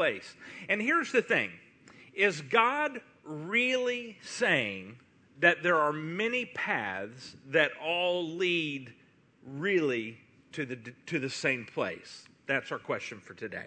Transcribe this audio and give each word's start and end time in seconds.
place. 0.00 0.34
And 0.70 0.80
here's 0.80 1.12
the 1.12 1.20
thing 1.20 1.50
is 2.14 2.40
God 2.40 3.02
really 3.22 4.16
saying 4.22 4.96
that 5.40 5.62
there 5.62 5.76
are 5.76 5.92
many 5.92 6.46
paths 6.46 7.36
that 7.50 7.72
all 7.84 8.26
lead 8.26 8.94
really 9.46 10.16
to 10.52 10.64
the, 10.64 10.78
to 11.04 11.18
the 11.18 11.28
same 11.28 11.66
place? 11.66 12.24
That's 12.46 12.72
our 12.72 12.78
question 12.78 13.20
for 13.20 13.34
today. 13.34 13.66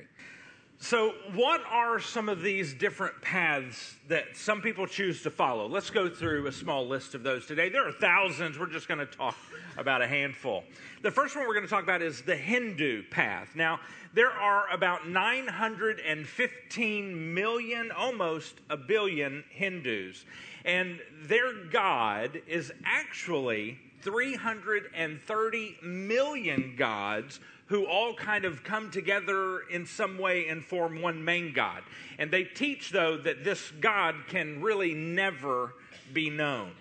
So, 0.84 1.16
what 1.34 1.62
are 1.72 2.00
some 2.02 2.28
of 2.28 2.42
these 2.42 2.74
different 2.74 3.22
paths 3.22 3.96
that 4.10 4.36
some 4.36 4.62
people 4.62 4.86
choose 4.86 5.24
to 5.24 5.30
follow? 5.30 5.66
Let's 5.66 5.90
go 5.90 6.10
through 6.10 6.46
a 6.48 6.52
small 6.52 6.86
list 6.86 7.16
of 7.16 7.24
those 7.24 7.46
today. 7.46 7.70
There 7.70 7.88
are 7.88 7.94
thousands. 7.94 8.60
We're 8.60 8.66
just 8.66 8.90
going 8.90 9.00
to 9.00 9.06
talk 9.06 9.38
about 9.78 10.02
a 10.02 10.08
handful. 10.08 10.66
The 11.02 11.10
first 11.10 11.38
one 11.38 11.48
we're 11.48 11.54
going 11.54 11.66
to 11.66 11.70
talk 11.70 11.84
about 11.84 12.02
is 12.02 12.22
the 12.22 12.36
Hindu 12.36 13.04
path. 13.12 13.56
Now, 13.56 13.80
there 14.14 14.32
are 14.32 14.66
about 14.74 15.08
915 15.08 17.34
million, 17.34 17.92
almost 17.94 18.56
a 18.70 18.76
billion 18.76 19.46
Hindus, 19.52 20.26
and 20.66 21.00
their 21.22 21.54
God 21.72 22.42
is 22.46 22.74
actually 22.84 23.80
330 24.02 25.78
million 25.82 26.76
gods 26.78 27.40
who 27.68 27.86
all 27.86 28.14
kind 28.14 28.46
of 28.46 28.64
come 28.64 28.92
together 28.92 29.62
in 29.72 29.86
some 29.86 30.18
way 30.18 30.48
and 30.48 30.64
form 30.64 31.02
one 31.02 31.24
main 31.24 31.54
God. 31.54 31.82
And 32.20 32.30
they 32.30 32.44
teach, 32.44 32.92
though, 32.92 33.18
that 33.18 33.44
this 33.44 33.72
God 33.80 34.16
can 34.28 34.62
really 34.62 34.94
never 34.94 35.74
be 36.14 36.30
known. 36.30 36.72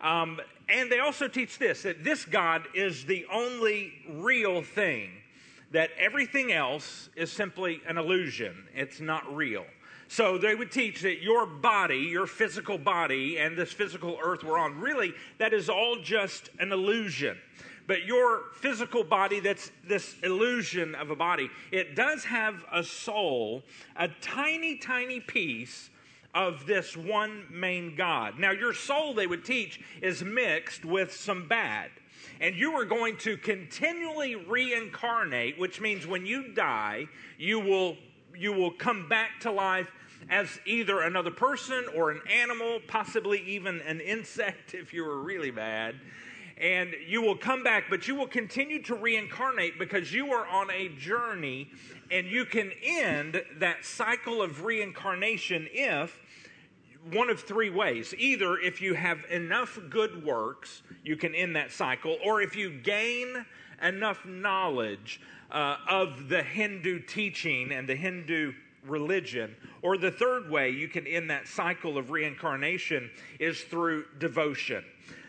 Um, 0.00 0.40
and 0.68 0.90
they 0.90 1.00
also 1.00 1.28
teach 1.28 1.58
this 1.58 1.82
that 1.82 2.02
this 2.04 2.24
God 2.24 2.66
is 2.74 3.04
the 3.04 3.26
only 3.32 3.92
real 4.08 4.62
thing, 4.62 5.10
that 5.72 5.90
everything 5.98 6.52
else 6.52 7.08
is 7.14 7.30
simply 7.30 7.80
an 7.86 7.98
illusion, 7.98 8.66
it's 8.74 9.00
not 9.00 9.34
real. 9.34 9.64
So 10.12 10.36
they 10.36 10.54
would 10.54 10.70
teach 10.70 11.00
that 11.00 11.22
your 11.22 11.46
body, 11.46 11.96
your 11.96 12.26
physical 12.26 12.76
body, 12.76 13.38
and 13.38 13.56
this 13.56 13.72
physical 13.72 14.18
earth 14.22 14.44
we're 14.44 14.58
on, 14.58 14.78
really, 14.78 15.14
that 15.38 15.54
is 15.54 15.70
all 15.70 15.96
just 16.02 16.50
an 16.58 16.70
illusion. 16.70 17.38
But 17.86 18.04
your 18.04 18.42
physical 18.52 19.04
body, 19.04 19.40
that's 19.40 19.70
this 19.88 20.14
illusion 20.22 20.94
of 20.96 21.08
a 21.08 21.16
body, 21.16 21.48
it 21.70 21.96
does 21.96 22.24
have 22.24 22.62
a 22.70 22.84
soul, 22.84 23.62
a 23.96 24.08
tiny, 24.20 24.76
tiny 24.76 25.18
piece 25.18 25.88
of 26.34 26.66
this 26.66 26.94
one 26.94 27.46
main 27.50 27.96
God. 27.96 28.38
Now, 28.38 28.50
your 28.50 28.74
soul, 28.74 29.14
they 29.14 29.26
would 29.26 29.46
teach, 29.46 29.80
is 30.02 30.22
mixed 30.22 30.84
with 30.84 31.14
some 31.14 31.48
bad. 31.48 31.88
And 32.38 32.54
you 32.54 32.72
are 32.72 32.84
going 32.84 33.16
to 33.18 33.38
continually 33.38 34.34
reincarnate, 34.36 35.58
which 35.58 35.80
means 35.80 36.06
when 36.06 36.26
you 36.26 36.52
die, 36.52 37.06
you 37.38 37.58
will, 37.58 37.96
you 38.36 38.52
will 38.52 38.72
come 38.72 39.08
back 39.08 39.40
to 39.40 39.50
life 39.50 39.88
as 40.28 40.60
either 40.66 41.00
another 41.00 41.30
person 41.30 41.84
or 41.94 42.10
an 42.10 42.20
animal, 42.30 42.80
possibly 42.86 43.40
even 43.46 43.80
an 43.82 44.00
insect 44.00 44.74
if 44.74 44.92
you 44.92 45.04
were 45.04 45.20
really 45.20 45.50
bad. 45.50 45.96
And 46.58 46.94
you 47.06 47.22
will 47.22 47.36
come 47.36 47.64
back, 47.64 47.84
but 47.90 48.06
you 48.06 48.14
will 48.14 48.28
continue 48.28 48.82
to 48.82 48.94
reincarnate 48.94 49.78
because 49.78 50.12
you 50.12 50.32
are 50.32 50.46
on 50.46 50.70
a 50.70 50.88
journey 50.90 51.70
and 52.10 52.26
you 52.26 52.44
can 52.44 52.70
end 52.84 53.42
that 53.58 53.84
cycle 53.84 54.42
of 54.42 54.62
reincarnation 54.62 55.66
if 55.72 56.20
one 57.10 57.30
of 57.30 57.40
three 57.40 57.70
ways. 57.70 58.14
Either 58.16 58.58
if 58.58 58.80
you 58.80 58.94
have 58.94 59.24
enough 59.30 59.78
good 59.90 60.24
works, 60.24 60.82
you 61.02 61.16
can 61.16 61.34
end 61.34 61.56
that 61.56 61.72
cycle, 61.72 62.16
or 62.24 62.42
if 62.42 62.54
you 62.54 62.70
gain 62.70 63.44
enough 63.82 64.24
knowledge 64.24 65.20
uh, 65.50 65.76
of 65.88 66.28
the 66.28 66.42
Hindu 66.42 67.00
teaching 67.00 67.72
and 67.72 67.88
the 67.88 67.96
Hindu 67.96 68.52
religion. 68.86 69.54
Or 69.82 69.96
the 69.96 70.10
third 70.10 70.50
way 70.50 70.70
you 70.70 70.88
can 70.88 71.06
end 71.06 71.30
that 71.30 71.48
cycle 71.48 71.98
of 71.98 72.10
reincarnation 72.10 73.10
is 73.38 73.60
through 73.62 74.04
devotion. 74.18 74.84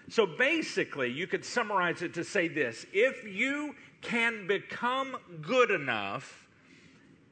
So 0.10 0.26
basically, 0.26 1.12
you 1.12 1.28
could 1.28 1.46
summarize 1.46 2.02
it 2.02 2.14
to 2.16 2.24
say 2.24 2.48
this 2.48 2.86
if 2.94 3.24
you 3.24 3.76
can 4.02 4.48
become 4.48 5.18
good 5.42 5.72
enough, 5.72 6.48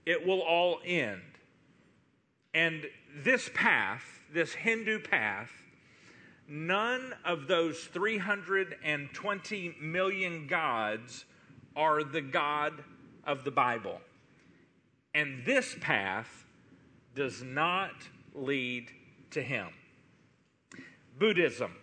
it 0.05 0.25
will 0.25 0.41
all 0.41 0.79
end. 0.85 1.21
And 2.53 2.85
this 3.23 3.49
path, 3.53 4.03
this 4.33 4.53
Hindu 4.53 4.99
path, 4.99 5.51
none 6.47 7.13
of 7.25 7.47
those 7.47 7.77
320 7.85 9.75
million 9.81 10.47
gods 10.47 11.25
are 11.75 12.03
the 12.03 12.21
God 12.21 12.83
of 13.25 13.43
the 13.43 13.51
Bible. 13.51 14.01
And 15.13 15.45
this 15.45 15.75
path 15.81 16.45
does 17.15 17.43
not 17.43 17.91
lead 18.33 18.91
to 19.31 19.41
him. 19.41 19.67
Buddhism. 21.19 21.75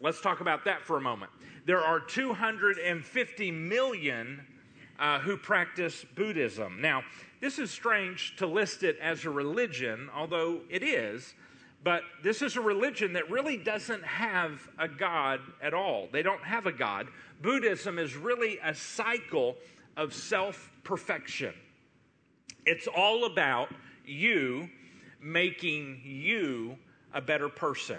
Let's 0.00 0.20
talk 0.20 0.40
about 0.40 0.64
that 0.64 0.82
for 0.82 0.96
a 0.96 1.00
moment. 1.00 1.30
There 1.66 1.80
are 1.80 2.00
250 2.00 3.50
million 3.50 4.46
uh, 4.98 5.18
who 5.20 5.36
practice 5.36 6.04
Buddhism. 6.14 6.80
Now, 6.80 7.02
this 7.40 7.58
is 7.58 7.70
strange 7.70 8.36
to 8.36 8.46
list 8.46 8.82
it 8.82 8.98
as 9.00 9.24
a 9.24 9.30
religion, 9.30 10.10
although 10.14 10.60
it 10.68 10.82
is, 10.82 11.34
but 11.82 12.02
this 12.22 12.40
is 12.40 12.56
a 12.56 12.60
religion 12.60 13.12
that 13.12 13.30
really 13.30 13.58
doesn't 13.58 14.02
have 14.02 14.68
a 14.78 14.88
God 14.88 15.40
at 15.62 15.74
all. 15.74 16.08
They 16.10 16.22
don't 16.22 16.42
have 16.42 16.66
a 16.66 16.72
God. 16.72 17.08
Buddhism 17.42 17.98
is 17.98 18.16
really 18.16 18.58
a 18.64 18.74
cycle 18.74 19.56
of 19.96 20.14
self 20.14 20.70
perfection. 20.82 21.52
It's 22.66 22.86
all 22.86 23.24
about 23.26 23.68
you 24.06 24.68
making 25.20 26.02
you 26.04 26.76
a 27.12 27.20
better 27.20 27.48
person. 27.48 27.98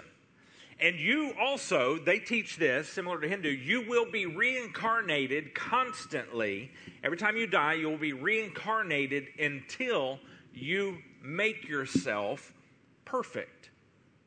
And 0.78 0.96
you 0.96 1.32
also, 1.40 1.98
they 1.98 2.18
teach 2.18 2.56
this, 2.56 2.88
similar 2.88 3.18
to 3.20 3.28
Hindu, 3.28 3.48
you 3.48 3.88
will 3.88 4.10
be 4.10 4.26
reincarnated 4.26 5.54
constantly. 5.54 6.70
Every 7.02 7.16
time 7.16 7.36
you 7.36 7.46
die, 7.46 7.74
you 7.74 7.88
will 7.88 7.96
be 7.96 8.12
reincarnated 8.12 9.28
until 9.38 10.18
you 10.52 10.98
make 11.22 11.66
yourself 11.66 12.52
perfect. 13.06 13.70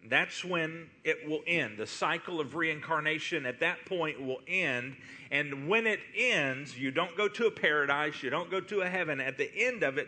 That's 0.07 0.45
when 0.45 0.89
it 1.03 1.27
will 1.27 1.41
end. 1.45 1.77
The 1.77 1.85
cycle 1.85 2.39
of 2.39 2.55
reincarnation 2.55 3.45
at 3.45 3.59
that 3.59 3.85
point 3.85 4.21
will 4.21 4.39
end. 4.47 4.95
And 5.29 5.67
when 5.67 5.85
it 5.85 5.99
ends, 6.15 6.77
you 6.77 6.91
don't 6.91 7.15
go 7.17 7.27
to 7.27 7.47
a 7.47 7.51
paradise, 7.51 8.23
you 8.23 8.29
don't 8.29 8.49
go 8.49 8.61
to 8.61 8.81
a 8.81 8.89
heaven. 8.89 9.19
At 9.19 9.37
the 9.37 9.51
end 9.55 9.83
of 9.83 9.97
it, 9.97 10.07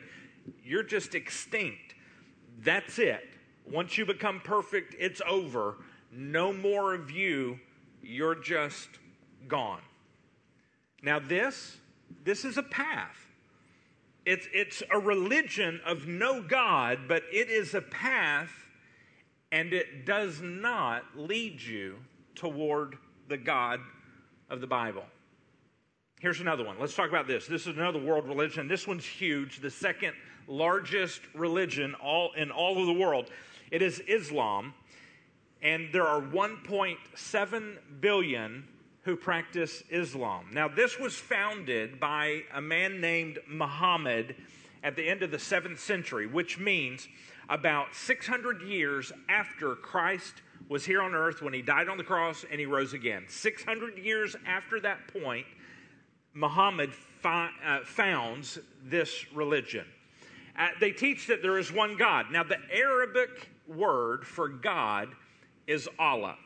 you're 0.64 0.84
just 0.84 1.14
extinct. 1.14 1.96
That's 2.64 3.00
it. 3.00 3.28
Once 3.70 3.98
you 3.98 4.06
become 4.06 4.40
perfect, 4.44 4.96
it's 4.98 5.22
over. 5.28 5.76
No 6.12 6.54
more 6.54 6.94
of 6.94 7.12
you. 7.12 7.60
You're 8.02 8.36
just 8.36 8.90
gone. 9.48 9.82
Now, 11.04 11.20
this, 11.20 11.78
this 12.24 12.46
is 12.46 12.58
a 12.58 12.64
path. 12.64 13.18
It's, 14.26 14.48
it's 14.54 14.84
a 14.92 15.00
religion 15.00 15.82
of 15.86 16.08
no 16.08 16.42
God, 16.42 17.02
but 17.08 17.24
it 17.32 17.50
is 17.50 17.74
a 17.74 17.82
path 17.82 18.61
and 19.52 19.74
it 19.74 20.06
does 20.06 20.42
not 20.42 21.04
lead 21.16 21.62
you 21.62 21.98
toward 22.36 22.98
the 23.28 23.38
God 23.38 23.80
of 24.50 24.62
the 24.62 24.68
Bible. 24.68 25.04
Here's 26.20 26.40
another 26.40 26.64
one. 26.64 26.78
Let's 26.80 26.96
talk 26.96 27.10
about 27.10 27.28
this. 27.28 27.48
This 27.48 27.66
is 27.66 27.76
another 27.78 28.00
world 28.00 28.28
religion. 28.28 28.68
This 28.68 28.88
one's 28.88 29.06
huge, 29.06 29.60
the 29.60 29.72
second 29.72 30.14
largest 30.48 31.22
religion 31.34 31.96
all 31.96 32.32
in 32.34 32.52
all 32.52 32.80
of 32.80 32.86
the 32.86 32.94
world. 32.94 33.30
It 33.72 33.82
is 33.82 34.00
Islam, 34.08 34.74
and 35.62 35.90
there 35.92 36.06
are 36.06 36.22
1.7 36.22 37.78
billion 38.02 38.68
who 39.04 39.16
practice 39.16 39.84
Islam. 39.90 40.48
Now, 40.54 40.68
this 40.68 41.00
was 41.00 41.16
founded 41.16 42.00
by 42.00 42.44
a 42.54 42.62
man 42.62 43.02
named 43.02 43.40
Muhammad 43.48 44.36
at 44.84 44.96
the 44.96 45.08
end 45.08 45.24
of 45.24 45.32
the 45.32 45.38
7th 45.38 45.80
century, 45.80 46.28
which 46.28 46.60
means 46.60 47.08
about 47.52 47.94
600 47.94 48.62
years 48.62 49.12
after 49.28 49.76
Christ 49.76 50.36
was 50.70 50.86
here 50.86 51.02
on 51.02 51.14
earth 51.14 51.42
when 51.42 51.54
he 51.54 51.62
died 51.62 51.90
on 51.90 51.98
the 51.98 52.04
cross 52.04 52.46
and 52.50 52.60
he 52.60 52.66
rose 52.66 52.94
again. 52.94 53.26
600 53.28 53.98
years 53.98 54.38
after 54.48 54.80
that 54.80 55.14
point, 55.14 55.46
Muhammad 56.34 56.94
fi- 56.94 57.52
uh, 57.64 57.80
founds 57.84 58.58
this 58.86 59.26
religion. 59.34 59.86
Uh, 60.58 60.70
they 60.80 60.92
teach 60.92 61.28
that 61.28 61.42
there 61.42 61.58
is 61.58 61.74
one 61.74 61.98
God. 61.98 62.28
Now, 62.32 62.44
the 62.44 62.58
Arabic 62.74 63.50
word 63.68 64.26
for 64.26 64.48
God 64.48 65.10
is 65.68 65.90
Allah. 66.00 66.38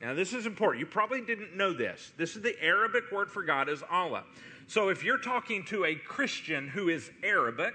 Now, 0.00 0.14
this 0.14 0.32
is 0.32 0.46
important. 0.46 0.78
You 0.78 0.86
probably 0.86 1.20
didn't 1.20 1.56
know 1.56 1.72
this. 1.72 2.12
This 2.16 2.36
is 2.36 2.42
the 2.42 2.54
Arabic 2.62 3.10
word 3.10 3.28
for 3.28 3.42
God 3.42 3.68
is 3.68 3.82
Allah. 3.90 4.22
So, 4.68 4.88
if 4.88 5.02
you're 5.02 5.18
talking 5.18 5.64
to 5.66 5.84
a 5.84 5.96
Christian 5.96 6.68
who 6.68 6.88
is 6.88 7.10
Arabic, 7.24 7.74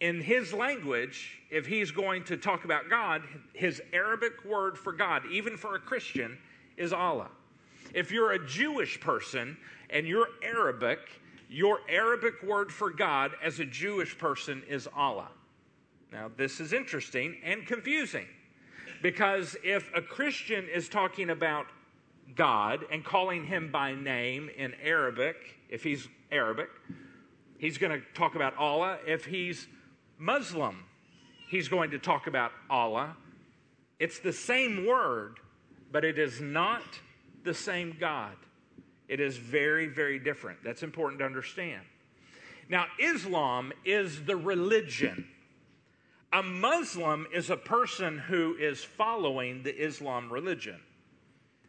in 0.00 0.20
his 0.20 0.52
language, 0.52 1.40
if 1.50 1.66
he's 1.66 1.90
going 1.90 2.24
to 2.24 2.36
talk 2.36 2.64
about 2.64 2.90
God, 2.90 3.22
his 3.52 3.80
Arabic 3.92 4.44
word 4.44 4.76
for 4.76 4.92
God, 4.92 5.22
even 5.30 5.56
for 5.56 5.76
a 5.76 5.78
Christian, 5.78 6.36
is 6.76 6.92
Allah. 6.92 7.28
If 7.92 8.10
you're 8.10 8.32
a 8.32 8.46
Jewish 8.46 9.00
person 9.00 9.56
and 9.90 10.06
you're 10.06 10.28
Arabic, 10.42 10.98
your 11.48 11.78
Arabic 11.88 12.42
word 12.42 12.72
for 12.72 12.90
God 12.90 13.32
as 13.42 13.60
a 13.60 13.64
Jewish 13.64 14.18
person 14.18 14.62
is 14.68 14.88
Allah. 14.94 15.28
Now, 16.12 16.30
this 16.36 16.60
is 16.60 16.72
interesting 16.72 17.36
and 17.44 17.66
confusing 17.66 18.26
because 19.02 19.56
if 19.62 19.90
a 19.94 20.02
Christian 20.02 20.66
is 20.68 20.88
talking 20.88 21.30
about 21.30 21.66
God 22.34 22.84
and 22.90 23.04
calling 23.04 23.44
him 23.44 23.70
by 23.70 23.94
name 23.94 24.50
in 24.56 24.74
Arabic, 24.82 25.36
if 25.68 25.82
he's 25.82 26.08
Arabic, 26.32 26.68
he's 27.58 27.78
going 27.78 27.92
to 27.92 28.06
talk 28.14 28.34
about 28.34 28.56
Allah. 28.56 28.98
If 29.06 29.24
he's 29.24 29.68
Muslim, 30.24 30.84
he's 31.50 31.68
going 31.68 31.90
to 31.90 31.98
talk 31.98 32.26
about 32.26 32.50
Allah. 32.70 33.14
It's 33.98 34.20
the 34.20 34.32
same 34.32 34.86
word, 34.86 35.38
but 35.92 36.02
it 36.02 36.18
is 36.18 36.40
not 36.40 36.82
the 37.44 37.52
same 37.52 37.94
God. 38.00 38.34
It 39.06 39.20
is 39.20 39.36
very, 39.36 39.86
very 39.86 40.18
different. 40.18 40.64
That's 40.64 40.82
important 40.82 41.18
to 41.18 41.26
understand. 41.26 41.82
Now, 42.70 42.86
Islam 42.98 43.74
is 43.84 44.24
the 44.24 44.34
religion. 44.34 45.28
A 46.32 46.42
Muslim 46.42 47.26
is 47.30 47.50
a 47.50 47.56
person 47.58 48.16
who 48.16 48.56
is 48.58 48.82
following 48.82 49.62
the 49.62 49.76
Islam 49.76 50.32
religion. 50.32 50.80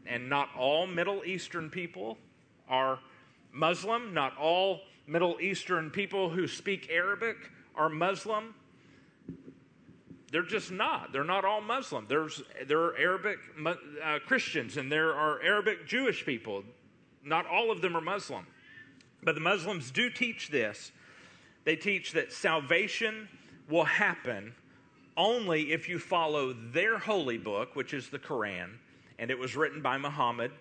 And 0.08 0.30
not 0.30 0.48
all 0.58 0.88
Middle 0.88 1.25
Eastern 1.25 1.69
people 1.69 2.18
are 2.69 3.00
Muslim. 3.51 4.13
Not 4.13 4.38
all 4.38 4.80
Middle 5.08 5.42
Eastern 5.42 5.90
people 5.90 6.30
who 6.30 6.48
speak 6.48 6.90
Arabic 6.90 7.36
are 7.77 7.89
Muslim. 7.89 8.56
They're 10.31 10.44
just 10.44 10.72
not. 10.72 11.13
They're 11.13 11.24
not 11.24 11.45
all 11.45 11.62
Muslim. 11.62 12.06
There's, 12.10 12.44
there 12.68 12.80
are 12.80 12.98
Arabic 12.98 13.38
uh, 13.66 14.19
Christians 14.25 14.77
and 14.77 14.92
there 14.92 15.13
are 15.13 15.42
Arabic 15.42 15.88
Jewish 15.88 16.25
people. 16.25 16.63
Not 17.24 17.45
all 17.48 17.72
of 17.72 17.81
them 17.81 17.95
are 17.95 18.01
Muslim. 18.01 18.45
But 19.24 19.36
the 19.36 19.42
Muslims 19.42 19.92
do 19.92 20.10
teach 20.10 20.50
this. 20.50 20.92
They 21.63 21.75
teach 21.75 22.12
that 22.12 22.31
salvation 22.31 23.27
will 23.69 23.86
happen 23.86 24.54
only 25.18 25.72
if 25.72 25.89
you 25.89 25.98
follow 26.00 26.54
their 26.54 26.98
holy 26.98 27.38
book, 27.38 27.75
which 27.75 27.94
is 27.94 28.10
the 28.10 28.19
Quran, 28.19 28.72
and 29.18 29.31
it 29.31 29.39
was 29.39 29.56
written 29.56 29.81
by 29.81 29.98
Muhammad. 29.98 30.51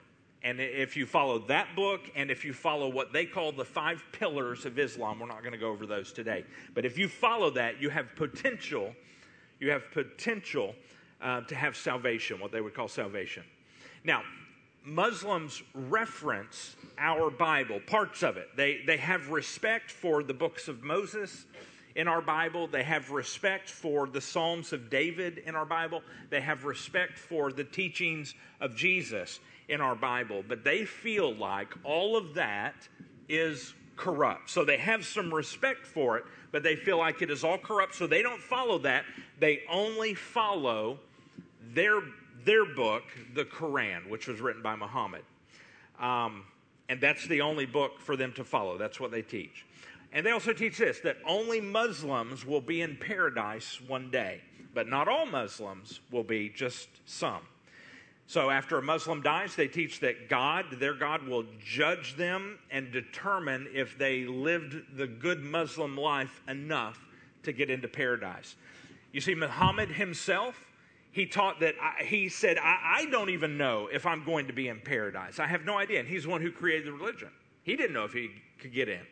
And 0.45 0.61
if 0.61 0.95
you 0.95 1.07
follow 1.07 1.39
that 1.47 1.75
book, 1.75 2.03
and 2.15 2.31
if 2.31 2.45
you 2.45 2.53
follow 2.53 2.91
what 2.91 3.15
they 3.15 3.25
call 3.25 3.51
the 3.51 3.65
five 3.65 4.05
pillars 4.13 4.67
of 4.67 4.79
Islam, 4.79 5.19
we're 5.19 5.27
not 5.27 5.41
going 5.41 5.53
to 5.53 5.59
go 5.59 5.71
over 5.71 5.87
those 5.87 6.13
today. 6.13 6.45
But 6.75 6.85
if 6.85 6.99
you 6.99 7.09
follow 7.09 7.49
that, 7.53 7.81
you 7.81 7.89
have 7.89 8.15
potential, 8.15 8.95
you 9.59 9.71
have 9.71 9.91
potential 9.91 10.75
uh, 11.23 11.41
to 11.41 11.55
have 11.55 11.77
salvation, 11.77 12.41
what 12.41 12.53
they 12.53 12.61
would 12.61 12.75
call 12.75 12.89
salvation. 12.89 13.43
Now, 14.05 14.23
Muslims 14.85 15.63
reference 15.73 16.77
our 16.99 17.31
Bible, 17.31 17.81
parts 17.87 18.23
of 18.23 18.37
it. 18.37 18.49
They, 18.55 18.83
they 18.87 18.99
have 18.99 19.31
respect 19.31 19.91
for 19.91 20.23
the 20.23 20.35
books 20.35 20.69
of 20.69 20.83
Moses 20.83 21.47
in 21.95 22.07
our 22.07 22.21
Bible. 22.21 22.67
They 22.67 22.83
have 22.83 23.11
respect 23.11 23.71
for 23.71 24.07
the 24.07 24.21
Psalms 24.21 24.75
of 24.75 24.91
David 24.91 25.39
in 25.39 25.55
our 25.55 25.65
Bible. 25.65 26.03
They 26.29 26.43
have 26.43 26.67
respect 26.67 27.17
for 27.17 27.51
the 27.51 27.65
teachings 27.65 28.35
of 28.61 28.77
Jesus 28.77 29.41
in 29.69 29.81
our 29.81 29.95
Bible. 29.95 30.45
But 30.47 30.65
they 30.65 30.85
feel 30.85 31.35
like 31.35 31.73
all 31.85 32.17
of 32.17 32.35
that 32.35 32.75
is 33.29 33.75
corrupt. 33.97 34.51
So 34.51 34.65
they 34.65 34.77
have 34.77 35.05
some 35.05 35.33
respect 35.33 35.87
for 35.87 36.19
it, 36.19 36.25
but 36.53 36.63
they 36.63 36.77
feel 36.77 36.99
like 36.99 37.23
it 37.23 37.31
is 37.31 37.45
all 37.45 37.59
corrupt. 37.59 37.95
So 37.95 38.07
they 38.07 38.23
don't 38.23 38.41
follow 38.41 38.79
that. 38.79 39.05
They 39.39 39.63
only 39.71 40.15
follow 40.15 40.99
their 41.73 42.01
their 42.45 42.67
book, 42.67 43.05
the 43.33 43.45
Quran, 43.45 44.09
which 44.09 44.27
was 44.29 44.41
written 44.41 44.61
by 44.61 44.77
Muhammad. 44.77 45.23
Um, 45.99 46.45
and 46.91 47.01
that's 47.01 47.27
the 47.27 47.41
only 47.41 47.65
book 47.65 48.01
for 48.01 48.17
them 48.17 48.33
to 48.35 48.45
follow. 48.45 48.77
That's 48.77 49.01
what 49.01 49.11
they 49.11 49.23
teach. 49.23 49.65
And 50.13 50.25
they 50.25 50.31
also 50.31 50.53
teach 50.53 50.79
this 50.79 51.01
that 51.01 51.17
only 51.27 51.61
Muslims 51.61 52.45
will 52.45 52.61
be 52.61 52.83
in 52.83 52.97
paradise 52.97 53.81
one 53.87 54.11
day, 54.11 54.43
but 54.75 54.89
not 54.89 55.09
all 55.09 55.25
Muslims 55.27 56.01
will 56.11 56.23
be, 56.23 56.51
just 56.51 56.89
some. 57.07 57.41
So 58.27 58.51
after 58.51 58.79
a 58.79 58.83
Muslim 58.83 59.21
dies, 59.21 59.55
they 59.55 59.69
teach 59.69 60.01
that 60.01 60.29
God, 60.29 60.67
their 60.79 60.95
God, 60.95 61.27
will 61.27 61.45
judge 61.63 62.17
them 62.17 62.59
and 62.71 62.91
determine 62.91 63.69
if 63.73 63.99
they 63.99 64.25
lived 64.25 64.97
the 64.97 65.07
good 65.07 65.43
Muslim 65.43 65.97
life 65.97 66.41
enough 66.49 66.99
to 67.43 67.53
get 67.53 67.69
into 67.69 67.87
paradise. 67.87 68.57
You 69.13 69.21
see, 69.21 69.35
Muhammad 69.35 69.91
himself, 69.91 70.59
he 71.13 71.27
taught 71.27 71.61
that 71.61 71.75
I, 71.81 72.03
he 72.03 72.29
said, 72.29 72.57
I, 72.59 73.03
I 73.03 73.07
don't 73.11 73.31
even 73.31 73.59
know 73.59 73.89
if 73.93 74.07
I'm 74.07 74.25
going 74.25 74.47
to 74.47 74.53
be 74.53 74.69
in 74.69 74.81
paradise. 74.81 75.39
I 75.39 75.47
have 75.47 75.65
no 75.65 75.79
idea. 75.79 76.01
And 76.01 76.09
he's 76.09 76.25
the 76.25 76.31
one 76.31 76.41
who 76.41 76.51
created 76.51 76.89
the 76.89 76.93
religion. 76.93 77.29
He 77.63 77.77
didn't 77.77 77.93
know 77.93 78.05
if 78.05 78.13
he 78.13 78.31
could 78.59 78.73
get 78.73 78.89
in. 78.89 79.03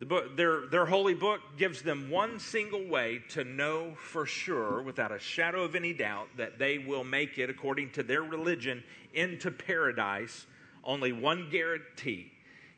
The 0.00 0.06
book, 0.06 0.34
their, 0.34 0.66
their 0.66 0.86
holy 0.86 1.12
book 1.12 1.40
gives 1.58 1.82
them 1.82 2.08
one 2.08 2.40
single 2.40 2.82
way 2.86 3.22
to 3.30 3.44
know 3.44 3.94
for 3.96 4.24
sure, 4.24 4.80
without 4.80 5.12
a 5.12 5.18
shadow 5.18 5.62
of 5.62 5.74
any 5.74 5.92
doubt, 5.92 6.28
that 6.38 6.58
they 6.58 6.78
will 6.78 7.04
make 7.04 7.36
it, 7.36 7.50
according 7.50 7.90
to 7.90 8.02
their 8.02 8.22
religion, 8.22 8.82
into 9.12 9.50
paradise. 9.50 10.46
Only 10.82 11.12
one 11.12 11.48
guarantee. 11.50 12.32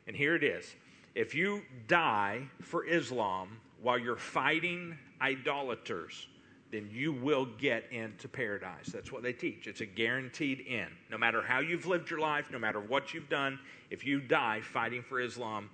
And 0.05 0.17
here 0.17 0.35
it 0.35 0.43
is 0.43 0.75
if 1.15 1.33
you 1.33 1.61
die 1.87 2.43
for 2.61 2.85
Islam 2.85 3.57
while 3.81 3.97
you're 3.97 4.17
fighting 4.17 4.97
idolaters, 5.21 6.27
then 6.71 6.89
you 6.91 7.13
will 7.13 7.45
get 7.45 7.85
into 7.91 8.27
paradise. 8.27 8.87
That's 8.87 9.13
what 9.13 9.23
they 9.23 9.31
teach. 9.31 9.67
It's 9.67 9.79
a 9.79 9.85
guaranteed 9.85 10.59
in. 10.59 10.87
No 11.09 11.17
matter 11.17 11.41
how 11.41 11.59
you've 11.59 11.85
lived 11.85 12.09
your 12.09 12.19
life, 12.19 12.51
no 12.51 12.59
matter 12.59 12.81
what 12.81 13.13
you've 13.13 13.29
done, 13.29 13.59
if 13.89 14.05
you 14.05 14.19
die 14.19 14.59
fighting 14.59 15.03
for 15.03 15.21
Islam, 15.21 15.69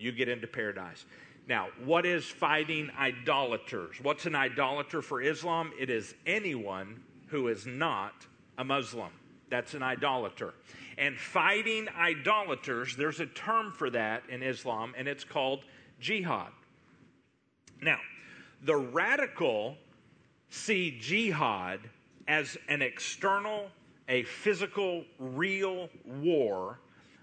you 0.00 0.12
get 0.12 0.28
into 0.28 0.46
paradise. 0.46 1.04
Now, 1.48 1.68
what 1.84 2.06
is 2.06 2.24
fighting 2.24 2.90
idolaters? 2.98 3.96
What's 4.02 4.26
an 4.26 4.34
idolater 4.34 5.02
for 5.02 5.20
Islam? 5.20 5.72
It 5.78 5.90
is 5.90 6.14
anyone 6.26 7.02
who 7.26 7.48
is 7.48 7.66
not 7.66 8.12
a 8.58 8.64
Muslim. 8.64 9.10
That's 9.48 9.74
an 9.74 9.82
idolater. 9.82 10.54
And 10.96 11.16
fighting 11.16 11.88
idolaters, 11.98 12.94
there's 12.96 13.20
a 13.20 13.26
term 13.26 13.72
for 13.72 13.90
that 13.90 14.22
in 14.28 14.42
Islam, 14.42 14.94
and 14.96 15.08
it's 15.08 15.24
called 15.24 15.64
jihad. 15.98 16.52
Now, 17.82 17.98
the 18.62 18.76
radical 18.76 19.76
see 20.50 20.98
jihad 21.00 21.80
as 22.28 22.56
an 22.68 22.82
external, 22.82 23.70
a 24.08 24.22
physical, 24.24 25.04
real 25.18 25.88
war, 26.04 26.78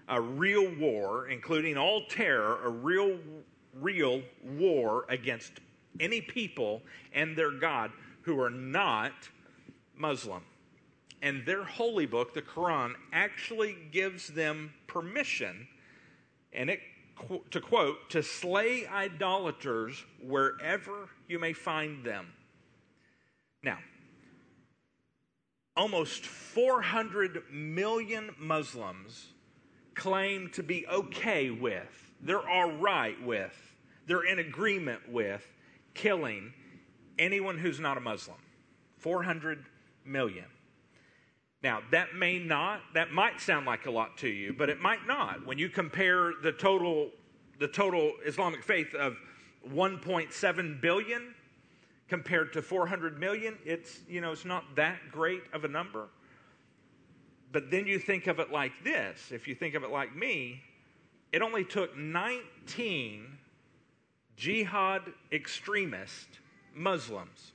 a 0.08 0.20
real 0.20 0.74
war, 0.76 1.28
including 1.28 1.76
all 1.76 2.06
terror, 2.06 2.60
a 2.64 2.68
real, 2.68 3.18
real 3.74 4.22
war 4.42 5.04
against 5.08 5.52
any 6.00 6.20
people 6.20 6.82
and 7.12 7.36
their 7.36 7.52
God 7.52 7.90
who 8.22 8.40
are 8.40 8.50
not 8.50 9.12
Muslim. 9.96 10.42
And 11.20 11.44
their 11.44 11.64
holy 11.64 12.06
book, 12.06 12.32
the 12.32 12.42
Quran, 12.42 12.94
actually 13.12 13.76
gives 13.90 14.28
them 14.28 14.72
permission, 14.86 15.66
and 16.52 16.70
it 16.70 16.80
to 17.50 17.60
quote, 17.60 18.10
to 18.10 18.22
slay 18.22 18.86
idolaters 18.86 20.04
wherever 20.22 21.08
you 21.26 21.38
may 21.38 21.52
find 21.52 22.04
them. 22.04 22.32
Now, 23.62 23.78
almost 25.76 26.24
400 26.24 27.42
million 27.50 28.30
Muslims 28.38 29.32
claim 29.98 30.48
to 30.50 30.62
be 30.62 30.86
okay 30.86 31.50
with, 31.50 32.12
they're 32.22 32.48
all 32.48 32.72
right 32.72 33.20
with, 33.22 33.54
they're 34.06 34.24
in 34.24 34.38
agreement 34.38 35.00
with 35.10 35.46
killing 35.92 36.52
anyone 37.18 37.58
who's 37.58 37.80
not 37.80 37.98
a 37.98 38.00
Muslim. 38.00 38.38
400 38.96 39.64
million. 40.04 40.44
Now, 41.62 41.80
that 41.90 42.14
may 42.14 42.38
not, 42.38 42.80
that 42.94 43.10
might 43.10 43.40
sound 43.40 43.66
like 43.66 43.86
a 43.86 43.90
lot 43.90 44.16
to 44.18 44.28
you, 44.28 44.54
but 44.56 44.70
it 44.70 44.80
might 44.80 45.06
not. 45.06 45.44
When 45.44 45.58
you 45.58 45.68
compare 45.68 46.32
the 46.42 46.52
total, 46.52 47.10
the 47.58 47.68
total 47.68 48.12
Islamic 48.24 48.62
faith 48.62 48.94
of 48.94 49.16
1.7 49.68 50.80
billion 50.80 51.34
compared 52.08 52.52
to 52.52 52.62
400 52.62 53.18
million, 53.18 53.58
it's, 53.64 53.98
you 54.08 54.20
know, 54.20 54.30
it's 54.32 54.44
not 54.44 54.64
that 54.76 54.98
great 55.10 55.42
of 55.52 55.64
a 55.64 55.68
number. 55.68 56.08
But 57.50 57.70
then 57.70 57.86
you 57.86 57.98
think 57.98 58.26
of 58.26 58.38
it 58.40 58.52
like 58.52 58.72
this 58.84 59.30
if 59.32 59.48
you 59.48 59.54
think 59.54 59.74
of 59.74 59.82
it 59.82 59.90
like 59.90 60.14
me, 60.14 60.62
it 61.32 61.42
only 61.42 61.64
took 61.64 61.96
19 61.96 63.38
jihad 64.36 65.02
extremist 65.32 66.28
Muslims 66.74 67.52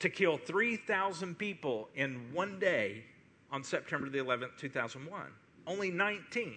to 0.00 0.08
kill 0.08 0.38
3,000 0.38 1.38
people 1.38 1.88
in 1.94 2.32
one 2.32 2.58
day 2.58 3.04
on 3.52 3.62
September 3.62 4.08
the 4.08 4.18
11th, 4.18 4.56
2001. 4.58 5.22
Only 5.66 5.90
19. 5.90 6.54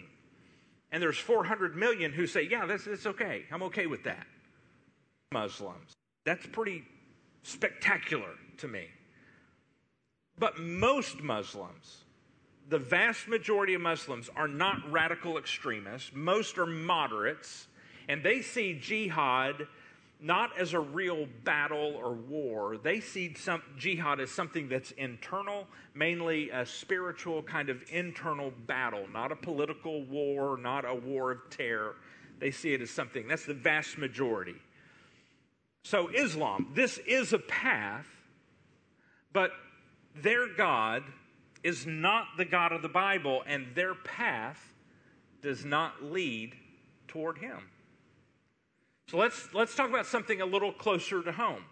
And 0.92 1.02
there's 1.02 1.18
400 1.18 1.76
million 1.76 2.12
who 2.12 2.26
say, 2.26 2.48
yeah, 2.50 2.66
that's, 2.66 2.86
that's 2.86 3.06
okay. 3.06 3.44
I'm 3.52 3.64
okay 3.64 3.86
with 3.86 4.04
that. 4.04 4.26
Muslims. 5.32 5.94
That's 6.26 6.46
pretty 6.46 6.84
spectacular 7.42 8.30
to 8.58 8.68
me. 8.68 8.88
But 10.40 10.60
most 10.60 11.22
Muslims, 11.22 12.03
the 12.70 12.80
vast 12.80 13.28
majority 13.28 13.74
of 13.74 13.82
Muslims, 13.82 14.30
are 14.36 14.48
not 14.48 14.92
radical 14.92 15.38
extremists. 15.38 16.12
Most 16.14 16.58
are 16.58 16.66
moderates, 16.66 17.68
and 18.08 18.24
they 18.24 18.42
see 18.42 18.74
jihad 18.74 19.68
not 20.24 20.58
as 20.58 20.74
a 20.74 20.80
real 20.80 21.28
battle 21.44 21.96
or 22.02 22.14
war. 22.14 22.78
They 22.78 23.02
see 23.02 23.34
some, 23.34 23.62
jihad 23.78 24.22
as 24.22 24.32
something 24.32 24.70
that's 24.70 24.92
internal, 24.92 25.68
mainly 25.94 26.50
a 26.50 26.66
spiritual 26.66 27.44
kind 27.44 27.70
of 27.70 27.84
internal 27.90 28.52
battle, 28.66 29.06
not 29.12 29.34
a 29.34 29.36
political 29.36 30.06
war, 30.06 30.58
not 30.58 30.86
a 30.86 30.96
war 30.96 31.32
of 31.32 31.50
terror. 31.50 31.96
They 32.40 32.52
see 32.52 32.74
it 32.74 32.82
as 32.82 32.90
something 32.90 33.28
that's 33.28 33.46
the 33.46 33.54
vast 33.54 33.98
majority. 33.98 34.56
So, 35.84 36.08
Islam, 36.08 36.72
this 36.74 37.00
is 37.00 37.34
a 37.34 37.40
path, 37.40 38.08
but 39.34 39.52
their 40.16 40.48
God 40.48 41.04
is 41.64 41.88
not 41.88 42.28
the 42.38 42.46
God 42.46 42.72
of 42.72 42.82
the 42.82 42.90
Bible, 42.90 43.44
and 43.48 43.68
their 43.74 43.96
path 43.96 44.74
does 45.42 45.64
not 45.64 46.04
lead 46.04 46.56
toward 47.08 47.38
Him. 47.38 47.70
So 49.10 49.18
let's, 49.18 49.54
let's 49.54 49.76
talk 49.76 49.90
about 49.90 50.06
something 50.06 50.42
a 50.42 50.46
little 50.46 50.72
closer 50.72 51.22
to 51.22 51.32
home. 51.32 51.64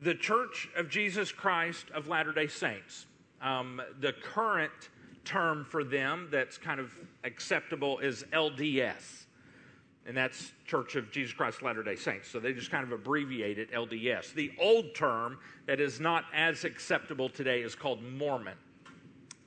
The 0.00 0.14
Church 0.14 0.68
of 0.76 0.88
Jesus 0.88 1.32
Christ 1.32 1.86
of 1.92 2.08
Latter 2.08 2.32
day 2.32 2.46
Saints. 2.46 3.06
Um, 3.42 3.80
the 4.00 4.12
current 4.12 4.72
term 5.24 5.64
for 5.64 5.84
them 5.84 6.28
that's 6.30 6.56
kind 6.56 6.80
of 6.80 6.92
acceptable 7.24 7.98
is 7.98 8.24
LDS. 8.32 9.26
And 10.06 10.16
that's 10.16 10.52
Church 10.64 10.96
of 10.96 11.10
Jesus 11.10 11.34
Christ 11.34 11.62
Latter 11.62 11.82
day 11.82 11.96
Saints. 11.96 12.28
So 12.28 12.40
they 12.40 12.52
just 12.52 12.70
kind 12.70 12.84
of 12.84 12.92
abbreviate 12.92 13.58
it 13.58 13.70
LDS. 13.72 14.32
The 14.32 14.52
old 14.58 14.94
term 14.94 15.38
that 15.66 15.80
is 15.80 16.00
not 16.00 16.24
as 16.32 16.64
acceptable 16.64 17.28
today 17.28 17.60
is 17.60 17.74
called 17.74 18.02
Mormon. 18.02 18.56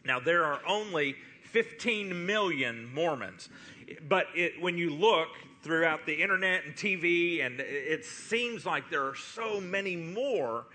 Now, 0.05 0.20
there 0.20 0.46
are 0.46 0.62
only 0.67 1.15
15 1.43 2.25
million 2.25 2.91
Mormons. 2.93 3.50
But 4.08 4.27
it, 4.36 4.62
when 4.62 4.77
you 4.77 4.89
look, 4.89 5.29
throughout 5.63 6.05
the 6.05 6.22
internet 6.22 6.65
and 6.65 6.75
TV, 6.75 7.46
and 7.46 7.60
it 7.60 8.03
seems 8.05 8.65
like 8.65 8.89
there 8.89 9.05
are 9.05 9.15
so 9.15 9.62
many 9.62 9.96
more. 9.96 10.65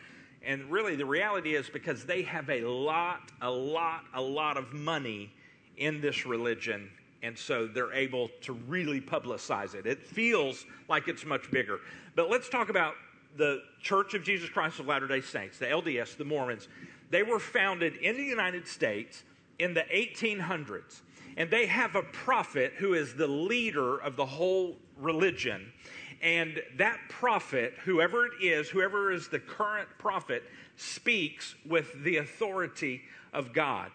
And 0.42 0.70
really, 0.70 0.94
the 0.94 1.06
reality 1.06 1.54
is 1.54 1.68
because 1.68 2.04
they 2.04 2.22
have 2.22 2.48
a 2.50 2.60
lot, 2.62 3.32
a 3.42 3.50
lot, 3.50 4.04
a 4.14 4.20
lot 4.20 4.56
of 4.56 4.72
money 4.72 5.32
in 5.76 6.00
this 6.00 6.24
religion, 6.24 6.90
and 7.22 7.36
so 7.36 7.66
they're 7.66 7.92
able 7.92 8.30
to 8.42 8.52
really 8.52 9.00
publicize 9.00 9.74
it. 9.74 9.86
It 9.86 10.02
feels 10.02 10.64
like 10.88 11.08
it's 11.08 11.26
much 11.26 11.50
bigger. 11.50 11.80
But 12.14 12.30
let's 12.30 12.48
talk 12.48 12.68
about 12.68 12.94
the 13.36 13.62
Church 13.82 14.14
of 14.14 14.22
Jesus 14.22 14.48
Christ 14.48 14.78
of 14.78 14.86
Latter 14.86 15.08
day 15.08 15.20
Saints, 15.20 15.58
the 15.58 15.66
LDS, 15.66 16.16
the 16.16 16.24
Mormons. 16.24 16.68
They 17.10 17.22
were 17.22 17.38
founded 17.38 17.96
in 17.96 18.16
the 18.16 18.24
United 18.24 18.66
States 18.66 19.22
in 19.58 19.74
the 19.74 19.84
1800s 19.92 21.00
and 21.36 21.50
they 21.50 21.66
have 21.66 21.94
a 21.94 22.02
prophet 22.02 22.72
who 22.78 22.94
is 22.94 23.14
the 23.14 23.26
leader 23.26 23.98
of 23.98 24.16
the 24.16 24.26
whole 24.26 24.76
religion. 24.96 25.72
And 26.22 26.62
that 26.78 26.98
prophet, 27.10 27.74
whoever 27.84 28.26
it 28.26 28.32
is, 28.40 28.70
whoever 28.70 29.12
is 29.12 29.28
the 29.28 29.38
current 29.38 29.88
prophet, 29.98 30.44
speaks 30.76 31.54
with 31.66 32.02
the 32.04 32.16
authority 32.16 33.02
of 33.34 33.52
God. 33.52 33.90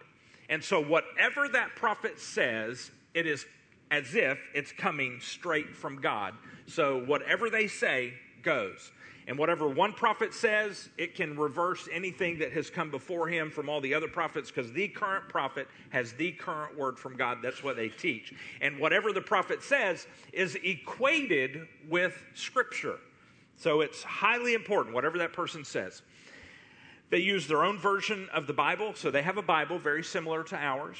And 0.48 0.62
so, 0.62 0.80
whatever 0.80 1.48
that 1.48 1.74
prophet 1.74 2.20
says, 2.20 2.92
it 3.12 3.26
is 3.26 3.44
as 3.90 4.14
if 4.14 4.38
it's 4.54 4.70
coming 4.70 5.18
straight 5.20 5.74
from 5.74 6.00
God. 6.00 6.34
So, 6.66 7.02
whatever 7.04 7.50
they 7.50 7.66
say 7.66 8.14
goes. 8.42 8.92
And 9.28 9.38
whatever 9.38 9.68
one 9.68 9.92
prophet 9.92 10.34
says, 10.34 10.88
it 10.98 11.14
can 11.14 11.38
reverse 11.38 11.88
anything 11.92 12.38
that 12.40 12.52
has 12.52 12.70
come 12.70 12.90
before 12.90 13.28
him 13.28 13.50
from 13.50 13.68
all 13.68 13.80
the 13.80 13.94
other 13.94 14.08
prophets 14.08 14.50
because 14.50 14.72
the 14.72 14.88
current 14.88 15.28
prophet 15.28 15.68
has 15.90 16.12
the 16.14 16.32
current 16.32 16.76
word 16.76 16.98
from 16.98 17.16
God. 17.16 17.38
That's 17.42 17.62
what 17.62 17.76
they 17.76 17.88
teach. 17.88 18.34
And 18.60 18.78
whatever 18.78 19.12
the 19.12 19.20
prophet 19.20 19.62
says 19.62 20.06
is 20.32 20.56
equated 20.64 21.68
with 21.88 22.20
Scripture. 22.34 22.98
So 23.56 23.80
it's 23.80 24.02
highly 24.02 24.54
important, 24.54 24.94
whatever 24.94 25.18
that 25.18 25.32
person 25.32 25.64
says. 25.64 26.02
They 27.10 27.18
use 27.18 27.46
their 27.46 27.62
own 27.62 27.78
version 27.78 28.28
of 28.32 28.46
the 28.46 28.54
Bible. 28.54 28.94
So 28.94 29.10
they 29.10 29.22
have 29.22 29.36
a 29.36 29.42
Bible 29.42 29.78
very 29.78 30.02
similar 30.02 30.42
to 30.44 30.56
ours, 30.56 30.96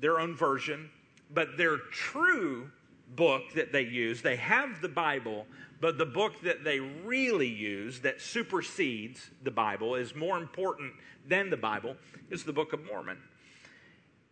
their 0.00 0.20
own 0.20 0.34
version. 0.34 0.88
But 1.34 1.58
their 1.58 1.76
true 1.76 2.70
book 3.14 3.52
that 3.54 3.72
they 3.72 3.82
use, 3.82 4.22
they 4.22 4.36
have 4.36 4.80
the 4.80 4.88
Bible, 4.88 5.46
but 5.80 5.98
the 5.98 6.06
book 6.06 6.40
that 6.42 6.64
they 6.64 6.80
really 6.80 7.48
use 7.48 8.00
that 8.00 8.20
supersedes 8.20 9.30
the 9.42 9.50
Bible, 9.50 9.94
is 9.94 10.14
more 10.14 10.38
important 10.38 10.92
than 11.26 11.50
the 11.50 11.56
Bible, 11.56 11.96
is 12.30 12.44
the 12.44 12.52
Book 12.52 12.72
of 12.72 12.84
Mormon. 12.84 13.18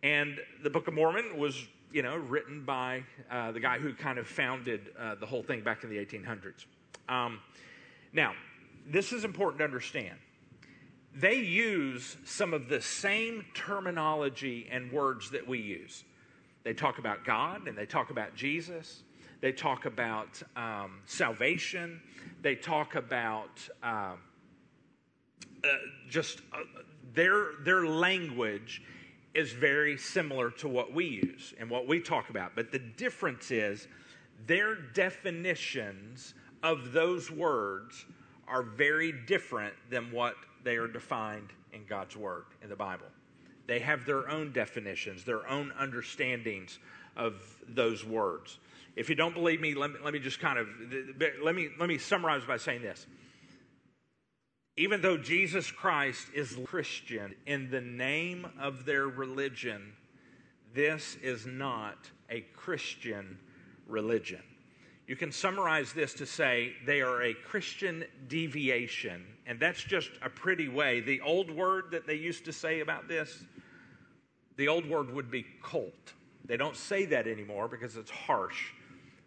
And 0.03 0.39
the 0.63 0.69
Book 0.69 0.87
of 0.87 0.93
Mormon 0.93 1.37
was, 1.37 1.67
you 1.91 2.03
know, 2.03 2.17
written 2.17 2.63
by 2.65 3.03
uh, 3.31 3.51
the 3.51 3.59
guy 3.59 3.79
who 3.79 3.93
kind 3.93 4.19
of 4.19 4.27
founded 4.27 4.91
uh, 4.99 5.15
the 5.15 5.25
whole 5.25 5.43
thing 5.43 5.61
back 5.61 5.83
in 5.83 5.89
the 5.89 5.97
1800s. 5.97 6.65
Um, 7.09 7.39
now, 8.13 8.33
this 8.85 9.11
is 9.11 9.23
important 9.23 9.59
to 9.59 9.65
understand. 9.65 10.17
They 11.15 11.35
use 11.35 12.17
some 12.25 12.53
of 12.53 12.69
the 12.69 12.81
same 12.81 13.45
terminology 13.55 14.67
and 14.71 14.91
words 14.91 15.31
that 15.31 15.47
we 15.47 15.59
use. 15.59 16.03
They 16.63 16.73
talk 16.73 16.99
about 16.99 17.23
God 17.25 17.67
and 17.67 17.77
they 17.77 17.85
talk 17.85 18.09
about 18.09 18.35
Jesus 18.35 19.03
they 19.41 19.51
talk 19.51 19.85
about 19.85 20.41
um, 20.55 20.99
salvation. 21.05 22.01
They 22.41 22.55
talk 22.55 22.95
about 22.95 23.67
uh, 23.83 24.13
uh, 25.63 25.67
just 26.09 26.41
uh, 26.53 26.59
their, 27.13 27.51
their 27.63 27.85
language 27.85 28.81
is 29.33 29.51
very 29.51 29.97
similar 29.97 30.49
to 30.49 30.67
what 30.67 30.93
we 30.93 31.05
use 31.05 31.53
and 31.59 31.69
what 31.69 31.87
we 31.87 31.99
talk 31.99 32.29
about. 32.29 32.55
But 32.55 32.71
the 32.71 32.79
difference 32.79 33.51
is 33.51 33.87
their 34.47 34.75
definitions 34.75 36.33
of 36.63 36.91
those 36.91 37.29
words 37.29 38.05
are 38.47 38.63
very 38.63 39.11
different 39.11 39.75
than 39.91 40.11
what 40.11 40.35
they 40.63 40.77
are 40.77 40.87
defined 40.87 41.53
in 41.73 41.85
God's 41.85 42.17
Word 42.17 42.45
in 42.63 42.69
the 42.69 42.75
Bible. 42.75 43.05
They 43.67 43.79
have 43.79 44.05
their 44.05 44.29
own 44.29 44.53
definitions, 44.53 45.23
their 45.23 45.47
own 45.47 45.73
understandings 45.77 46.79
of 47.15 47.35
those 47.67 48.03
words. 48.05 48.59
If 48.95 49.09
you 49.09 49.15
don't 49.15 49.33
believe 49.33 49.61
me, 49.61 49.75
let 49.75 49.91
me, 49.91 49.97
let 50.03 50.13
me 50.13 50.19
just 50.19 50.39
kind 50.39 50.57
of 50.57 50.67
let 51.43 51.53
me 51.53 51.69
let 51.79 51.87
me 51.87 51.97
summarize 51.97 52.43
by 52.45 52.57
saying 52.57 52.81
this. 52.81 53.05
Even 54.77 55.01
though 55.01 55.17
Jesus 55.17 55.71
Christ 55.71 56.27
is 56.33 56.57
Christian 56.65 57.35
in 57.45 57.69
the 57.69 57.81
name 57.81 58.47
of 58.59 58.85
their 58.85 59.07
religion, 59.07 59.93
this 60.73 61.17
is 61.21 61.45
not 61.45 61.97
a 62.29 62.41
Christian 62.55 63.39
religion. 63.87 64.41
You 65.07 65.15
can 65.15 65.31
summarize 65.31 65.93
this 65.93 66.13
to 66.15 66.25
say 66.25 66.73
they 66.85 67.01
are 67.01 67.23
a 67.23 67.33
Christian 67.33 68.03
deviation, 68.27 69.25
and 69.45 69.59
that's 69.59 69.81
just 69.81 70.11
a 70.21 70.29
pretty 70.29 70.67
way. 70.67 70.99
The 70.99 71.21
old 71.21 71.49
word 71.49 71.85
that 71.91 72.05
they 72.05 72.15
used 72.15 72.45
to 72.45 72.53
say 72.53 72.81
about 72.81 73.07
this, 73.07 73.45
the 74.57 74.67
old 74.67 74.89
word 74.89 75.13
would 75.13 75.31
be 75.31 75.45
cult. 75.63 76.13
They 76.45 76.57
don't 76.57 76.75
say 76.75 77.05
that 77.05 77.27
anymore 77.27 77.67
because 77.67 77.95
it's 77.95 78.11
harsh. 78.11 78.71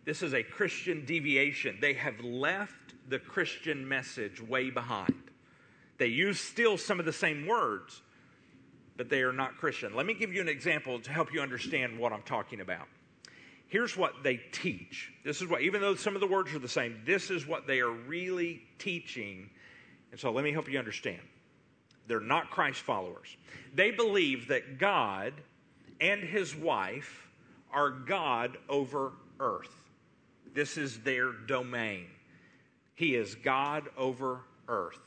This 0.05 0.23
is 0.23 0.35
a 0.35 0.43
Christian 0.43 1.05
deviation. 1.05 1.79
They 1.81 1.95
have 1.95 2.21
left 2.21 2.95
the 3.09 3.19
Christian 3.19 3.87
message 3.87 4.41
way 4.41 4.71
behind. 4.71 5.23
They 5.99 6.07
use 6.07 6.41
still 6.41 6.79
some 6.79 6.99
of 6.99 7.07
the 7.07 7.13
same 7.13 7.47
words, 7.47 8.03
but 8.97 9.09
they 9.09 9.23
are 9.23 9.33
not 9.33 9.59
Christian. 9.59 9.95
Let 9.95 10.07
me 10.07 10.15
give 10.15 10.33
you 10.33 10.41
an 10.41 10.49
example 10.49 10.99
to 11.01 11.11
help 11.11 11.33
you 11.33 11.41
understand 11.41 11.99
what 11.99 12.13
I'm 12.13 12.23
talking 12.23 12.61
about. 12.61 12.87
Here's 13.69 13.97
what 13.97 14.25
they 14.25 14.41
teach. 14.51 15.13
This 15.25 15.41
is 15.41 15.49
what, 15.49 15.61
even 15.61 15.81
though 15.81 15.95
some 15.95 16.15
of 16.17 16.21
the 16.21 16.27
words 16.27 16.53
are 16.55 16.59
the 16.59 16.69
same, 16.69 17.03
this 17.05 17.31
is 17.31 17.47
what 17.47 17.67
they 17.67 17.81
are 17.81 17.93
really 17.93 18.63
teaching. 18.79 19.49
And 20.11 20.19
so 20.19 20.33
let 20.33 20.43
me 20.43 20.51
help 20.51 20.69
you 20.69 20.79
understand. 20.79 21.21
They're 22.11 22.19
not 22.19 22.51
Christ 22.51 22.81
followers. 22.81 23.37
They 23.73 23.93
believe 23.93 24.49
that 24.49 24.79
God 24.79 25.33
and 26.01 26.25
his 26.25 26.57
wife 26.57 27.29
are 27.73 27.91
God 27.91 28.57
over 28.69 29.13
earth. 29.39 29.73
This 30.53 30.77
is 30.77 30.99
their 31.05 31.31
domain. 31.31 32.07
He 32.97 33.15
is 33.15 33.37
God 33.37 33.85
over 33.97 34.41
earth. 34.67 34.99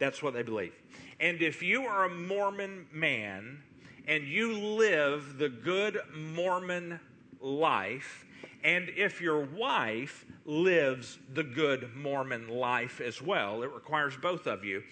That's 0.00 0.20
what 0.20 0.34
they 0.34 0.42
believe. 0.42 0.74
And 1.20 1.40
if 1.40 1.62
you 1.62 1.84
are 1.84 2.06
a 2.06 2.10
Mormon 2.10 2.88
man 2.92 3.62
and 4.08 4.24
you 4.24 4.52
live 4.52 5.38
the 5.38 5.48
good 5.48 6.00
Mormon 6.12 6.98
life, 7.40 8.26
and 8.64 8.90
if 8.96 9.20
your 9.20 9.44
wife 9.44 10.24
lives 10.44 11.20
the 11.32 11.44
good 11.44 11.94
Mormon 11.94 12.48
life 12.48 13.00
as 13.00 13.22
well, 13.22 13.62
it 13.62 13.70
requires 13.72 14.16
both 14.16 14.48
of 14.48 14.64
you, 14.64 14.82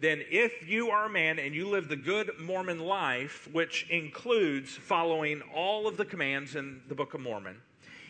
then 0.00 0.22
if 0.30 0.68
you 0.68 0.90
are 0.90 1.06
a 1.06 1.10
man 1.10 1.38
and 1.38 1.54
you 1.54 1.68
live 1.68 1.88
the 1.88 1.96
good 1.96 2.30
Mormon 2.38 2.80
life, 2.80 3.48
which 3.52 3.86
includes 3.88 4.70
following 4.70 5.42
all 5.54 5.86
of 5.86 5.96
the 5.96 6.04
commands 6.04 6.54
in 6.54 6.82
the 6.88 6.94
Book 6.94 7.14
of 7.14 7.20
Mormon, 7.20 7.56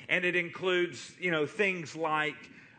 and 0.09 0.25
it 0.25 0.35
includes, 0.35 1.13
you 1.21 1.31
know, 1.31 1.47
things 1.47 1.95
like 1.95 2.35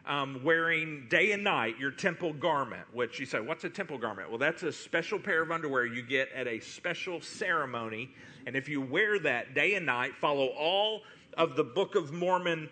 um, 0.05 0.41
wearing 0.43 1.05
day 1.09 1.31
and 1.31 1.43
night 1.43 1.77
your 1.79 1.91
temple 1.91 2.33
garment, 2.33 2.83
which 2.93 3.19
you 3.19 3.25
say, 3.25 3.39
what's 3.39 3.63
a 3.63 3.69
temple 3.69 3.97
garment? 3.97 4.29
Well, 4.29 4.37
that's 4.39 4.63
a 4.63 4.71
special 4.71 5.19
pair 5.19 5.41
of 5.41 5.51
underwear 5.51 5.85
you 5.85 6.01
get 6.01 6.29
at 6.33 6.47
a 6.47 6.59
special 6.59 7.21
ceremony. 7.21 8.09
And 8.45 8.55
if 8.55 8.69
you 8.69 8.81
wear 8.81 9.19
that 9.19 9.53
day 9.53 9.75
and 9.75 9.85
night, 9.85 10.15
follow 10.15 10.47
all 10.47 11.01
of 11.37 11.55
the 11.55 11.63
Book 11.63 11.95
of 11.95 12.11
Mormon 12.13 12.69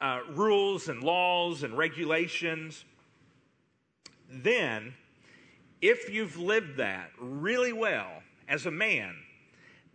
uh, 0.00 0.20
rules 0.30 0.88
and 0.88 1.02
laws 1.02 1.62
and 1.62 1.76
regulations, 1.76 2.84
then 4.28 4.94
if 5.84 6.08
you've 6.08 6.38
lived 6.38 6.78
that 6.78 7.10
really 7.20 7.74
well 7.74 8.22
as 8.48 8.64
a 8.64 8.70
man, 8.70 9.14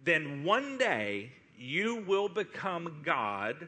then 0.04 0.44
one 0.44 0.78
day 0.78 1.32
you 1.58 2.04
will 2.08 2.30
become 2.30 3.02
God 3.04 3.68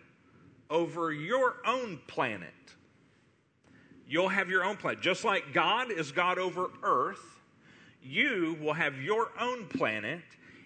over 0.69 1.11
your 1.11 1.55
own 1.65 1.99
planet. 2.05 2.53
You'll 4.07 4.29
have 4.29 4.51
your 4.51 4.63
own 4.63 4.77
planet. 4.77 5.01
Just 5.01 5.25
like 5.25 5.51
God 5.51 5.89
is 5.89 6.11
God 6.11 6.37
over 6.37 6.69
earth, 6.83 7.39
you 8.03 8.55
will 8.61 8.73
have 8.73 9.01
your 9.01 9.29
own 9.39 9.65
planet 9.65 10.21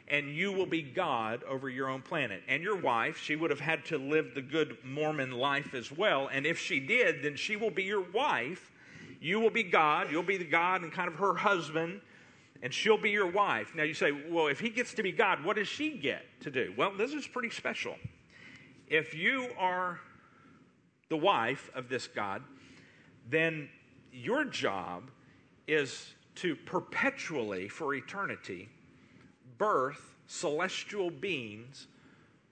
and 0.10 0.36
you 0.36 0.52
will 0.52 0.66
be 0.66 0.82
God 0.82 1.42
over 1.46 1.70
your 1.70 1.88
own 1.88 2.02
planet. 2.02 2.44
And 2.50 2.64
your 2.64 2.76
wife, 2.76 3.18
she 3.18 3.38
would 3.38 3.50
have 3.50 3.62
had 3.62 3.86
to 3.86 3.98
live 3.98 4.36
the 4.36 4.42
good 4.42 4.78
Mormon 4.84 5.32
life 5.32 5.74
as 5.74 5.90
well. 5.90 6.28
And 6.28 6.46
if 6.46 6.60
she 6.60 6.82
did, 6.82 7.24
then 7.24 7.38
she 7.38 7.56
will 7.56 7.72
be 7.72 7.84
your 7.84 8.04
wife. 8.12 8.74
You 9.26 9.40
will 9.40 9.50
be 9.50 9.64
God. 9.64 10.12
You'll 10.12 10.22
be 10.22 10.38
the 10.38 10.46
God 10.46 10.84
and 10.84 10.92
kind 10.92 11.08
of 11.08 11.16
her 11.16 11.34
husband 11.34 12.00
and 12.62 12.72
she'll 12.72 12.96
be 12.96 13.10
your 13.10 13.26
wife. 13.26 13.74
Now 13.74 13.82
you 13.82 13.96
say, 13.96 14.12
well, 14.12 14.46
if 14.46 14.60
he 14.60 14.70
gets 14.70 14.94
to 14.94 15.02
be 15.02 15.12
God, 15.12 15.44
what 15.44 15.56
does 15.56 15.68
she 15.68 15.98
get 15.98 16.22
to 16.42 16.52
do? 16.52 16.76
Well, 16.78 16.92
this 16.96 17.12
is 17.12 17.26
pretty 17.26 17.50
special. 17.50 17.96
If 18.88 19.16
you 19.16 19.50
are 19.58 20.00
the 21.10 21.18
wife 21.18 21.72
of 21.74 21.90
this 21.90 22.06
God, 22.06 22.44
then 23.28 23.68
your 24.14 24.46
job 24.46 25.10
is 25.68 26.14
to 26.36 26.56
perpetually, 26.56 27.68
for 27.68 27.96
eternity, 27.96 28.70
birth 29.58 30.14
celestial 30.28 31.10
beings 31.10 31.88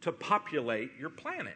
to 0.02 0.12
populate 0.12 0.90
your 1.00 1.12
planet. 1.12 1.54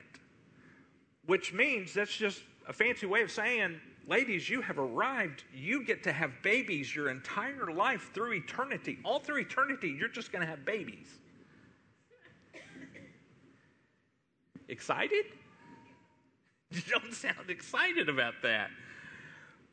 Which 1.26 1.54
means 1.54 1.96
that's 1.96 2.16
just 2.16 2.44
a 2.68 2.74
fancy 2.74 3.08
way 3.08 3.24
of 3.24 3.32
saying 3.32 3.82
ladies, 4.08 4.50
you 4.50 4.62
have 4.62 4.80
arrived. 4.80 5.44
You 5.54 5.84
get 5.84 6.04
to 6.04 6.12
have 6.12 6.32
babies 6.42 6.96
your 6.96 7.10
entire 7.10 7.72
life 7.72 8.12
through 8.14 8.34
eternity. 8.34 8.98
All 9.04 9.20
through 9.20 9.42
eternity, 9.42 9.90
you're 9.90 10.08
just 10.08 10.32
going 10.32 10.42
to 10.42 10.48
have 10.48 10.66
babies. 10.66 11.08
Excited? 14.68 15.26
You 16.70 16.82
don't 16.90 17.14
sound 17.14 17.50
excited 17.50 18.10
about 18.10 18.34
that. 18.44 18.70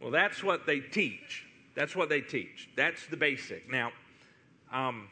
Well, 0.00 0.12
that's 0.12 0.44
what 0.44 0.64
they 0.64 0.78
teach. 0.78 1.44
That's 1.74 1.96
what 1.96 2.08
they 2.08 2.20
teach. 2.20 2.70
That's 2.76 3.04
the 3.06 3.16
basic. 3.16 3.68
Now, 3.68 3.90
um, 4.72 5.08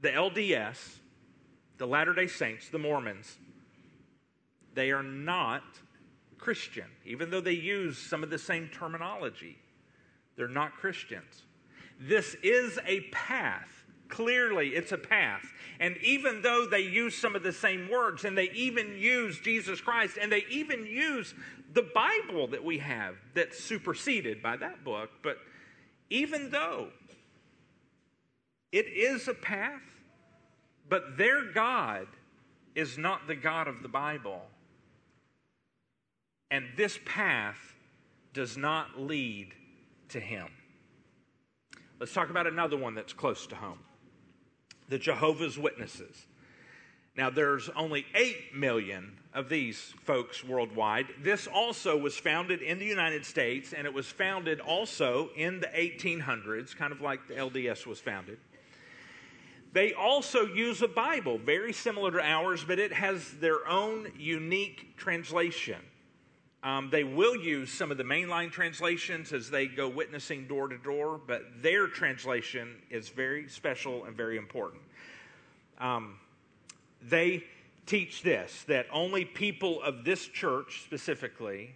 the 0.00 0.10
LDS, 0.10 0.76
the 1.78 1.86
Latter 1.86 2.14
day 2.14 2.28
Saints, 2.28 2.68
the 2.68 2.78
Mormons, 2.78 3.38
they 4.74 4.92
are 4.92 5.02
not 5.02 5.64
Christian, 6.42 6.86
even 7.06 7.30
though 7.30 7.40
they 7.40 7.52
use 7.52 7.96
some 7.96 8.24
of 8.24 8.30
the 8.30 8.38
same 8.38 8.68
terminology. 8.68 9.56
They're 10.36 10.48
not 10.48 10.74
Christians. 10.74 11.42
This 12.00 12.34
is 12.42 12.80
a 12.84 13.02
path. 13.12 13.68
Clearly, 14.08 14.70
it's 14.70 14.90
a 14.90 14.98
path. 14.98 15.44
And 15.78 15.96
even 15.98 16.42
though 16.42 16.66
they 16.68 16.80
use 16.80 17.16
some 17.16 17.36
of 17.36 17.44
the 17.44 17.52
same 17.52 17.88
words, 17.88 18.24
and 18.24 18.36
they 18.36 18.50
even 18.50 18.96
use 18.96 19.38
Jesus 19.38 19.80
Christ, 19.80 20.18
and 20.20 20.32
they 20.32 20.44
even 20.50 20.84
use 20.84 21.32
the 21.74 21.88
Bible 21.94 22.48
that 22.48 22.64
we 22.64 22.78
have 22.78 23.14
that's 23.34 23.62
superseded 23.62 24.42
by 24.42 24.56
that 24.56 24.82
book, 24.82 25.10
but 25.22 25.38
even 26.10 26.50
though 26.50 26.88
it 28.72 28.86
is 28.86 29.28
a 29.28 29.34
path, 29.34 29.80
but 30.88 31.16
their 31.16 31.52
God 31.52 32.08
is 32.74 32.98
not 32.98 33.28
the 33.28 33.36
God 33.36 33.68
of 33.68 33.80
the 33.80 33.88
Bible. 33.88 34.42
And 36.52 36.66
this 36.76 37.00
path 37.06 37.74
does 38.34 38.58
not 38.58 39.00
lead 39.00 39.54
to 40.10 40.20
him. 40.20 40.48
Let's 41.98 42.12
talk 42.12 42.28
about 42.28 42.46
another 42.46 42.76
one 42.76 42.94
that's 42.94 43.14
close 43.14 43.46
to 43.48 43.56
home 43.56 43.78
the 44.90 44.98
Jehovah's 44.98 45.58
Witnesses. 45.58 46.26
Now, 47.16 47.30
there's 47.30 47.70
only 47.70 48.04
8 48.14 48.54
million 48.54 49.18
of 49.32 49.48
these 49.48 49.94
folks 50.02 50.44
worldwide. 50.44 51.06
This 51.22 51.46
also 51.46 51.96
was 51.96 52.18
founded 52.18 52.60
in 52.60 52.78
the 52.78 52.84
United 52.84 53.24
States, 53.24 53.72
and 53.72 53.86
it 53.86 53.94
was 53.94 54.06
founded 54.06 54.60
also 54.60 55.30
in 55.34 55.60
the 55.60 55.68
1800s, 55.68 56.76
kind 56.76 56.92
of 56.92 57.00
like 57.00 57.26
the 57.28 57.34
LDS 57.34 57.86
was 57.86 58.00
founded. 58.00 58.36
They 59.72 59.94
also 59.94 60.44
use 60.44 60.82
a 60.82 60.88
Bible, 60.88 61.38
very 61.38 61.72
similar 61.72 62.10
to 62.10 62.22
ours, 62.22 62.62
but 62.62 62.78
it 62.78 62.92
has 62.92 63.30
their 63.40 63.66
own 63.66 64.12
unique 64.18 64.98
translation. 64.98 65.80
Um, 66.62 66.90
they 66.90 67.02
will 67.02 67.36
use 67.36 67.72
some 67.72 67.90
of 67.90 67.96
the 67.96 68.04
mainline 68.04 68.50
translations 68.50 69.32
as 69.32 69.50
they 69.50 69.66
go 69.66 69.88
witnessing 69.88 70.46
door 70.46 70.68
to 70.68 70.78
door, 70.78 71.20
but 71.26 71.42
their 71.60 71.88
translation 71.88 72.76
is 72.88 73.08
very 73.08 73.48
special 73.48 74.04
and 74.04 74.16
very 74.16 74.36
important. 74.36 74.82
Um, 75.78 76.20
they 77.02 77.44
teach 77.86 78.22
this 78.22 78.64
that 78.68 78.86
only 78.92 79.24
people 79.24 79.82
of 79.82 80.04
this 80.04 80.28
church 80.28 80.82
specifically, 80.84 81.74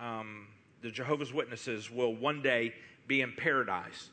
um, 0.00 0.48
the 0.82 0.90
Jehovah's 0.90 1.32
Witnesses, 1.32 1.88
will 1.88 2.14
one 2.14 2.42
day 2.42 2.74
be 3.06 3.20
in 3.20 3.32
paradise. 3.36 4.10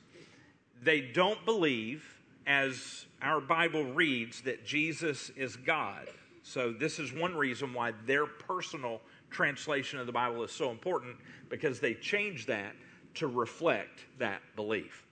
They 0.84 1.02
don't 1.02 1.44
believe, 1.46 2.06
as 2.46 3.06
our 3.24 3.42
Bible 3.42 3.86
reads, 3.86 4.42
that 4.42 4.66
Jesus 4.66 5.32
is 5.32 5.56
God. 5.56 6.08
So, 6.44 6.72
this 6.72 7.00
is 7.00 7.12
one 7.14 7.36
reason 7.36 7.74
why 7.74 7.94
their 8.06 8.26
personal 8.26 9.02
translation 9.32 10.00
of 10.00 10.06
the 10.06 10.12
Bible 10.12 10.44
is 10.44 10.52
so 10.52 10.70
important 10.70 11.16
because 11.50 11.80
they 11.80 11.94
change 11.96 12.46
that 12.46 12.76
to 13.16 13.28
reflect 13.28 14.06
that 14.20 14.42
belief. 14.56 15.06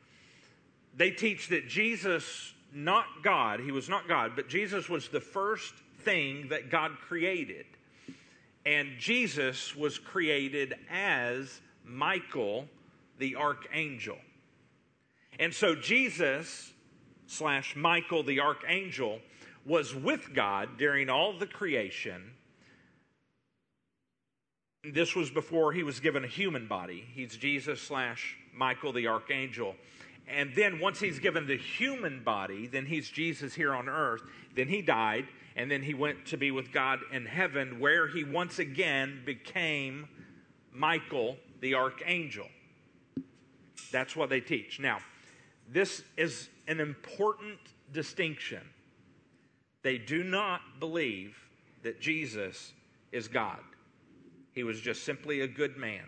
They 0.95 1.11
teach 1.11 1.49
that 1.49 1.67
Jesus, 1.67 2.53
not 2.73 3.05
God, 3.23 3.59
he 3.59 3.71
was 3.71 3.89
not 3.89 4.07
God, 4.07 4.33
but 4.35 4.47
Jesus 4.47 4.89
was 4.89 5.07
the 5.07 5.21
first 5.21 5.73
thing 6.01 6.49
that 6.49 6.69
God 6.69 6.91
created. 7.07 7.65
And 8.65 8.89
Jesus 8.99 9.75
was 9.75 9.97
created 9.97 10.75
as 10.91 11.61
Michael, 11.85 12.67
the 13.17 13.35
archangel. 13.35 14.17
And 15.39 15.53
so 15.53 15.75
Jesus 15.75 16.73
slash 17.27 17.75
Michael, 17.75 18.23
the 18.23 18.41
archangel, 18.41 19.19
was 19.65 19.95
with 19.95 20.33
God 20.33 20.77
during 20.77 21.09
all 21.09 21.37
the 21.37 21.47
creation 21.47 22.31
this 24.91 25.15
was 25.15 25.29
before 25.29 25.73
he 25.73 25.83
was 25.83 25.99
given 25.99 26.23
a 26.23 26.27
human 26.27 26.67
body. 26.67 27.05
He's 27.13 27.35
Jesus 27.35 27.81
slash 27.81 28.37
Michael 28.53 28.93
the 28.93 29.07
archangel. 29.07 29.75
And 30.27 30.51
then 30.55 30.79
once 30.79 30.99
he's 30.99 31.19
given 31.19 31.47
the 31.47 31.57
human 31.57 32.23
body, 32.23 32.67
then 32.67 32.85
he's 32.85 33.09
Jesus 33.09 33.53
here 33.53 33.73
on 33.73 33.89
earth. 33.89 34.21
Then 34.55 34.67
he 34.67 34.81
died, 34.81 35.25
and 35.55 35.71
then 35.71 35.81
he 35.81 35.93
went 35.93 36.25
to 36.27 36.37
be 36.37 36.51
with 36.51 36.71
God 36.71 36.99
in 37.11 37.25
heaven, 37.25 37.79
where 37.79 38.07
he 38.07 38.23
once 38.23 38.59
again 38.59 39.21
became 39.25 40.07
Michael 40.71 41.37
the 41.61 41.73
archangel. 41.73 42.47
That's 43.91 44.15
what 44.15 44.29
they 44.29 44.39
teach. 44.39 44.79
Now, 44.79 44.99
this 45.67 46.03
is 46.15 46.49
an 46.67 46.79
important 46.79 47.59
distinction. 47.91 48.61
They 49.81 49.97
do 49.97 50.23
not 50.23 50.61
believe 50.79 51.37
that 51.83 51.99
Jesus 51.99 52.73
is 53.11 53.27
God. 53.27 53.59
He 54.53 54.63
was 54.63 54.81
just 54.81 55.03
simply 55.03 55.41
a 55.41 55.47
good 55.47 55.77
man, 55.77 56.05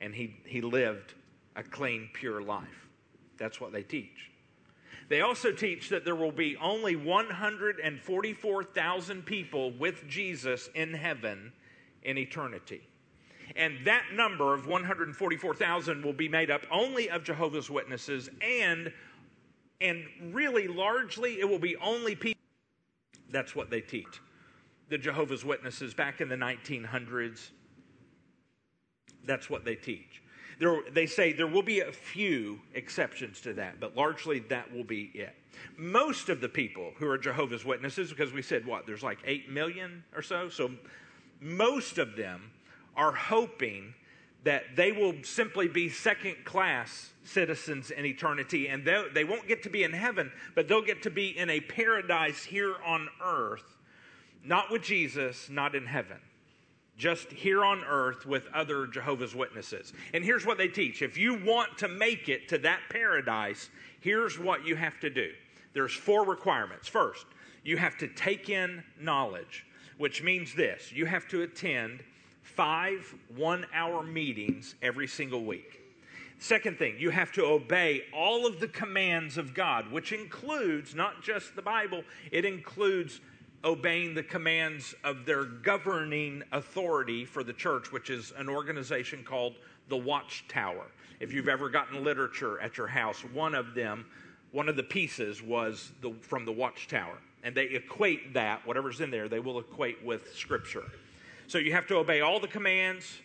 and 0.00 0.14
he, 0.14 0.36
he 0.44 0.60
lived 0.60 1.14
a 1.56 1.62
clean, 1.62 2.10
pure 2.12 2.42
life. 2.42 2.88
That's 3.38 3.58
what 3.60 3.72
they 3.72 3.82
teach. 3.82 4.30
They 5.08 5.20
also 5.20 5.52
teach 5.52 5.88
that 5.90 6.04
there 6.04 6.14
will 6.14 6.30
be 6.32 6.56
only 6.56 6.96
144,000 6.96 9.26
people 9.26 9.72
with 9.72 10.08
Jesus 10.08 10.70
in 10.74 10.94
heaven 10.94 11.52
in 12.02 12.18
eternity. 12.18 12.82
And 13.56 13.78
that 13.84 14.04
number 14.14 14.54
of 14.54 14.66
144,000 14.66 16.02
will 16.02 16.12
be 16.12 16.28
made 16.28 16.50
up 16.50 16.66
only 16.70 17.10
of 17.10 17.24
Jehovah's 17.24 17.70
Witnesses 17.70 18.28
and 18.40 18.92
and 19.80 20.04
really 20.30 20.68
largely 20.68 21.40
it 21.40 21.48
will 21.48 21.58
be 21.58 21.74
only 21.76 22.14
people 22.14 22.40
that's 23.30 23.56
what 23.56 23.68
they 23.68 23.80
teach. 23.80 24.20
The 24.90 24.98
Jehovah's 24.98 25.44
Witnesses 25.44 25.92
back 25.92 26.20
in 26.20 26.28
the 26.28 26.36
1900s 26.36 27.50
that's 29.26 29.48
what 29.48 29.64
they 29.64 29.74
teach. 29.74 30.22
There, 30.58 30.82
they 30.92 31.06
say 31.06 31.32
there 31.32 31.46
will 31.46 31.62
be 31.62 31.80
a 31.80 31.92
few 31.92 32.60
exceptions 32.74 33.40
to 33.40 33.54
that, 33.54 33.80
but 33.80 33.96
largely 33.96 34.40
that 34.50 34.72
will 34.72 34.84
be 34.84 35.10
it. 35.14 35.34
Most 35.76 36.28
of 36.28 36.40
the 36.40 36.48
people 36.48 36.92
who 36.96 37.08
are 37.08 37.18
Jehovah's 37.18 37.64
Witnesses, 37.64 38.10
because 38.10 38.32
we 38.32 38.42
said 38.42 38.66
what, 38.66 38.86
there's 38.86 39.02
like 39.02 39.18
8 39.24 39.50
million 39.50 40.04
or 40.14 40.22
so, 40.22 40.48
so 40.48 40.70
most 41.40 41.98
of 41.98 42.16
them 42.16 42.50
are 42.96 43.12
hoping 43.12 43.94
that 44.44 44.76
they 44.76 44.92
will 44.92 45.14
simply 45.22 45.68
be 45.68 45.88
second 45.88 46.36
class 46.44 47.10
citizens 47.24 47.90
in 47.90 48.04
eternity 48.04 48.68
and 48.68 48.88
they 49.14 49.24
won't 49.24 49.46
get 49.46 49.62
to 49.62 49.70
be 49.70 49.84
in 49.84 49.92
heaven, 49.92 50.32
but 50.54 50.68
they'll 50.68 50.82
get 50.82 51.02
to 51.02 51.10
be 51.10 51.36
in 51.38 51.48
a 51.48 51.60
paradise 51.60 52.42
here 52.42 52.74
on 52.84 53.08
earth, 53.24 53.76
not 54.44 54.70
with 54.70 54.82
Jesus, 54.82 55.48
not 55.48 55.74
in 55.74 55.86
heaven. 55.86 56.18
Just 56.96 57.30
here 57.30 57.64
on 57.64 57.82
earth 57.84 58.26
with 58.26 58.46
other 58.54 58.86
Jehovah's 58.86 59.34
Witnesses. 59.34 59.92
And 60.14 60.24
here's 60.24 60.46
what 60.46 60.58
they 60.58 60.68
teach 60.68 61.02
if 61.02 61.16
you 61.16 61.42
want 61.44 61.78
to 61.78 61.88
make 61.88 62.28
it 62.28 62.48
to 62.48 62.58
that 62.58 62.80
paradise, 62.90 63.70
here's 64.00 64.38
what 64.38 64.66
you 64.66 64.76
have 64.76 65.00
to 65.00 65.10
do. 65.10 65.30
There's 65.72 65.94
four 65.94 66.24
requirements. 66.24 66.88
First, 66.88 67.26
you 67.64 67.76
have 67.76 67.96
to 67.98 68.08
take 68.08 68.48
in 68.48 68.82
knowledge, 69.00 69.64
which 69.98 70.22
means 70.22 70.54
this 70.54 70.92
you 70.92 71.06
have 71.06 71.26
to 71.28 71.42
attend 71.42 72.02
five 72.42 73.14
one 73.36 73.66
hour 73.74 74.02
meetings 74.02 74.74
every 74.82 75.06
single 75.06 75.44
week. 75.44 75.80
Second 76.38 76.76
thing, 76.76 76.96
you 76.98 77.10
have 77.10 77.30
to 77.32 77.44
obey 77.44 78.02
all 78.12 78.48
of 78.48 78.58
the 78.58 78.66
commands 78.66 79.38
of 79.38 79.54
God, 79.54 79.92
which 79.92 80.10
includes 80.10 80.92
not 80.92 81.22
just 81.22 81.54
the 81.54 81.62
Bible, 81.62 82.02
it 82.32 82.44
includes 82.44 83.20
obeying 83.64 84.14
the 84.14 84.22
commands 84.22 84.94
of 85.04 85.24
their 85.24 85.44
governing 85.44 86.42
authority 86.52 87.24
for 87.24 87.44
the 87.44 87.52
church, 87.52 87.92
which 87.92 88.10
is 88.10 88.32
an 88.36 88.48
organization 88.48 89.22
called 89.24 89.54
the 89.88 89.96
Watchtower. 89.96 90.86
If 91.20 91.32
you've 91.32 91.48
ever 91.48 91.68
gotten 91.68 92.02
literature 92.02 92.60
at 92.60 92.76
your 92.76 92.88
house, 92.88 93.20
one 93.32 93.54
of 93.54 93.74
them, 93.74 94.06
one 94.50 94.68
of 94.68 94.76
the 94.76 94.82
pieces 94.82 95.42
was 95.42 95.92
the, 96.00 96.12
from 96.20 96.44
the 96.44 96.52
Watchtower. 96.52 97.18
And 97.44 97.54
they 97.54 97.66
equate 97.66 98.34
that, 98.34 98.66
whatever's 98.66 99.00
in 99.00 99.10
there, 99.10 99.28
they 99.28 99.40
will 99.40 99.58
equate 99.58 100.04
with 100.04 100.34
Scripture. 100.34 100.84
So 101.46 101.58
you 101.58 101.72
have 101.72 101.86
to 101.88 101.96
obey 101.96 102.20
all 102.20 102.40
the 102.40 102.48
commands. 102.48 103.18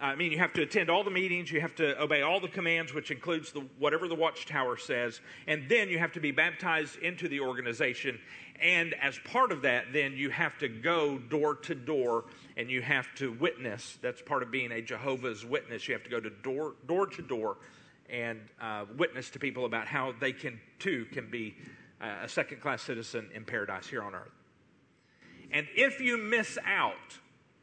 I 0.00 0.14
mean, 0.14 0.32
you 0.32 0.38
have 0.38 0.54
to 0.54 0.62
attend 0.62 0.88
all 0.88 1.04
the 1.04 1.10
meetings. 1.10 1.52
You 1.52 1.60
have 1.60 1.74
to 1.74 2.00
obey 2.00 2.22
all 2.22 2.40
the 2.40 2.48
commands, 2.48 2.94
which 2.94 3.10
includes 3.10 3.52
the, 3.52 3.60
whatever 3.78 4.08
the 4.08 4.14
Watchtower 4.14 4.78
says. 4.78 5.20
And 5.46 5.68
then 5.68 5.90
you 5.90 5.98
have 5.98 6.12
to 6.12 6.20
be 6.20 6.30
baptized 6.30 6.96
into 7.00 7.28
the 7.28 7.40
organization. 7.40 8.18
And 8.62 8.94
as 8.94 9.18
part 9.24 9.52
of 9.52 9.62
that, 9.62 9.92
then 9.92 10.14
you 10.14 10.30
have 10.30 10.56
to 10.58 10.68
go 10.68 11.18
door 11.18 11.54
to 11.56 11.74
door 11.74 12.24
and 12.56 12.70
you 12.70 12.80
have 12.80 13.14
to 13.16 13.32
witness. 13.32 13.98
That's 14.00 14.22
part 14.22 14.42
of 14.42 14.50
being 14.50 14.72
a 14.72 14.80
Jehovah's 14.80 15.44
Witness. 15.44 15.86
You 15.86 15.94
have 15.94 16.04
to 16.04 16.10
go 16.10 16.20
to 16.20 16.30
door, 16.30 16.74
door 16.86 17.06
to 17.06 17.22
door 17.22 17.58
and 18.08 18.40
uh, 18.60 18.86
witness 18.96 19.30
to 19.30 19.38
people 19.38 19.66
about 19.66 19.86
how 19.86 20.14
they 20.18 20.32
can 20.32 20.58
too 20.78 21.06
can 21.12 21.30
be 21.30 21.54
uh, 22.00 22.16
a 22.22 22.28
second 22.28 22.60
class 22.60 22.82
citizen 22.82 23.28
in 23.34 23.44
paradise 23.44 23.86
here 23.86 24.02
on 24.02 24.14
earth. 24.14 24.32
And 25.52 25.66
if 25.74 26.00
you 26.00 26.16
miss 26.16 26.58
out 26.64 27.18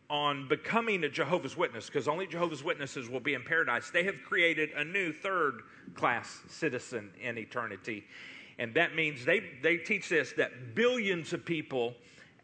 on 0.09 0.47
becoming 0.47 1.03
a 1.03 1.09
Jehovah's 1.09 1.57
Witness, 1.57 1.87
because 1.87 2.07
only 2.07 2.27
Jehovah's 2.27 2.63
Witnesses 2.63 3.09
will 3.09 3.19
be 3.19 3.33
in 3.33 3.43
paradise, 3.43 3.89
they 3.89 4.03
have 4.03 4.15
created 4.23 4.69
a 4.71 4.83
new 4.83 5.11
third 5.11 5.63
class 5.95 6.41
citizen 6.47 7.11
in 7.21 7.37
eternity. 7.37 8.05
And 8.59 8.73
that 8.75 8.95
means 8.95 9.25
they, 9.25 9.41
they 9.61 9.77
teach 9.77 10.09
this 10.09 10.33
that 10.33 10.75
billions 10.75 11.33
of 11.33 11.45
people, 11.45 11.93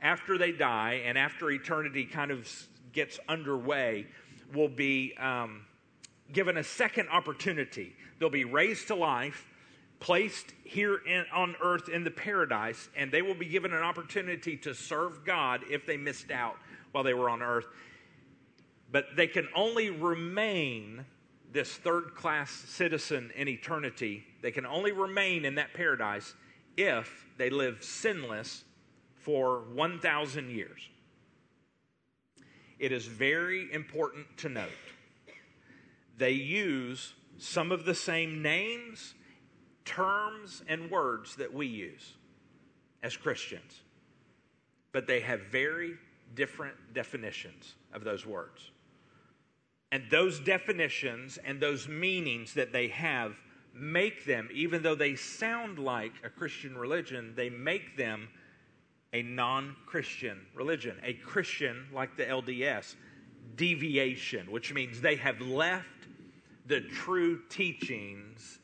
after 0.01 0.37
they 0.37 0.51
die 0.51 1.01
and 1.05 1.17
after 1.17 1.49
eternity 1.51 2.05
kind 2.05 2.31
of 2.31 2.49
gets 2.91 3.19
underway, 3.29 4.07
will 4.53 4.69
be 4.69 5.15
um, 5.17 5.65
given 6.33 6.57
a 6.57 6.63
second 6.63 7.07
opportunity. 7.09 7.95
They'll 8.19 8.29
be 8.29 8.45
raised 8.45 8.87
to 8.87 8.95
life, 8.95 9.47
placed 9.99 10.53
here 10.65 10.97
in, 11.07 11.25
on 11.33 11.55
earth 11.63 11.87
in 11.87 12.03
the 12.03 12.11
paradise, 12.11 12.89
and 12.95 13.11
they 13.11 13.21
will 13.21 13.33
be 13.33 13.45
given 13.45 13.73
an 13.73 13.81
opportunity 13.81 14.57
to 14.57 14.75
serve 14.75 15.25
God 15.25 15.61
if 15.69 15.85
they 15.85 15.97
missed 15.97 16.29
out 16.29 16.57
while 16.93 17.03
they 17.03 17.13
were 17.13 17.29
on 17.29 17.41
earth. 17.41 17.65
But 18.89 19.15
they 19.17 19.27
can 19.27 19.49
only 19.53 19.89
remain 19.89 21.05
this 21.51 21.71
third 21.75 22.15
class 22.15 22.49
citizen 22.49 23.31
in 23.35 23.47
eternity, 23.47 24.23
they 24.41 24.51
can 24.51 24.65
only 24.65 24.91
remain 24.91 25.45
in 25.45 25.55
that 25.55 25.73
paradise 25.73 26.33
if 26.77 27.27
they 27.37 27.51
live 27.51 27.83
sinless 27.83 28.63
for 29.13 29.59
1,000 29.73 30.49
years. 30.49 30.89
It 32.79 32.91
is 32.91 33.05
very 33.05 33.71
important 33.71 34.25
to 34.37 34.49
note 34.49 34.69
they 36.17 36.31
use 36.31 37.13
some 37.37 37.71
of 37.71 37.85
the 37.85 37.95
same 37.95 38.41
names, 38.41 39.15
terms, 39.85 40.63
and 40.67 40.89
words 40.91 41.35
that 41.37 41.53
we 41.53 41.67
use 41.67 42.13
as 43.01 43.17
Christians, 43.17 43.81
but 44.91 45.07
they 45.07 45.19
have 45.21 45.41
very 45.51 45.95
different 46.35 46.75
definitions 46.93 47.75
of 47.93 48.03
those 48.03 48.25
words. 48.25 48.71
And 49.91 50.03
those 50.09 50.39
definitions 50.39 51.37
and 51.45 51.59
those 51.59 51.87
meanings 51.87 52.53
that 52.55 52.73
they 52.73 52.87
have 52.87 53.35
make 53.75 54.25
them, 54.25 54.49
even 54.53 54.81
though 54.81 54.95
they 54.95 55.15
sound 55.15 55.79
like 55.79 56.13
a 56.23 56.29
Christian 56.29 56.77
religion, 56.77 57.33
they 57.35 57.49
make 57.49 57.95
them 57.97 58.27
a 59.13 59.21
non 59.21 59.75
Christian 59.85 60.39
religion. 60.55 60.97
A 61.03 61.13
Christian, 61.13 61.85
like 61.93 62.17
the 62.17 62.25
LDS, 62.25 62.95
deviation, 63.55 64.49
which 64.51 64.73
means 64.73 64.99
they 64.99 65.15
have 65.15 65.39
left 65.41 65.87
the 66.65 66.81
true 66.81 67.41
teachings 67.49 68.59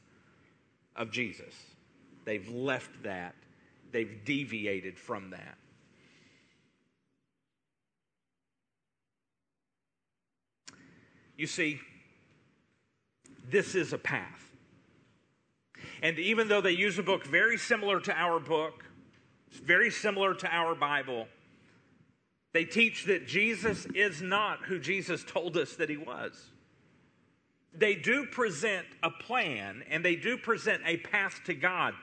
of 0.95 1.11
Jesus. 1.11 1.53
They've 2.25 2.49
left 2.49 3.03
that, 3.03 3.35
they've 3.91 4.23
deviated 4.25 4.97
from 4.97 5.29
that. 5.31 5.57
You 11.39 11.47
see, 11.47 11.79
this 13.49 13.73
is 13.73 13.93
a 13.93 13.97
path. 13.97 14.51
And 16.03 16.19
even 16.19 16.49
though 16.49 16.59
they 16.59 16.73
use 16.73 16.99
a 16.99 17.03
book 17.03 17.25
very 17.25 17.57
similar 17.57 18.01
to 18.01 18.13
our 18.13 18.41
book, 18.41 18.83
very 19.63 19.89
similar 19.89 20.33
to 20.33 20.53
our 20.53 20.75
Bible, 20.75 21.29
they 22.51 22.65
teach 22.65 23.05
that 23.05 23.25
Jesus 23.25 23.87
is 23.95 24.21
not 24.21 24.65
who 24.65 24.79
Jesus 24.79 25.23
told 25.23 25.55
us 25.55 25.77
that 25.77 25.89
he 25.89 25.95
was. 25.95 26.51
They 27.73 27.95
do 27.95 28.25
present 28.25 28.87
a 29.01 29.09
plan 29.09 29.85
and 29.89 30.03
they 30.03 30.17
do 30.17 30.35
present 30.35 30.81
a 30.85 30.97
path 30.97 31.39
to 31.45 31.53
God, 31.53 31.93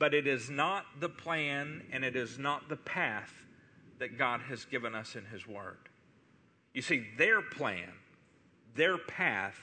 but 0.00 0.14
it 0.14 0.26
is 0.26 0.50
not 0.50 0.84
the 0.98 1.08
plan 1.08 1.84
and 1.92 2.04
it 2.04 2.16
is 2.16 2.40
not 2.40 2.68
the 2.68 2.76
path 2.76 3.44
that 4.00 4.18
God 4.18 4.40
has 4.48 4.64
given 4.64 4.96
us 4.96 5.14
in 5.14 5.26
his 5.26 5.46
word. 5.46 5.78
You 6.74 6.82
see, 6.82 7.06
their 7.16 7.40
plan 7.40 7.92
their 8.74 8.98
path 8.98 9.58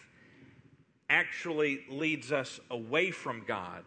actually 1.09 1.85
leads 1.89 2.31
us 2.31 2.59
away 2.69 3.11
from 3.11 3.43
God, 3.47 3.83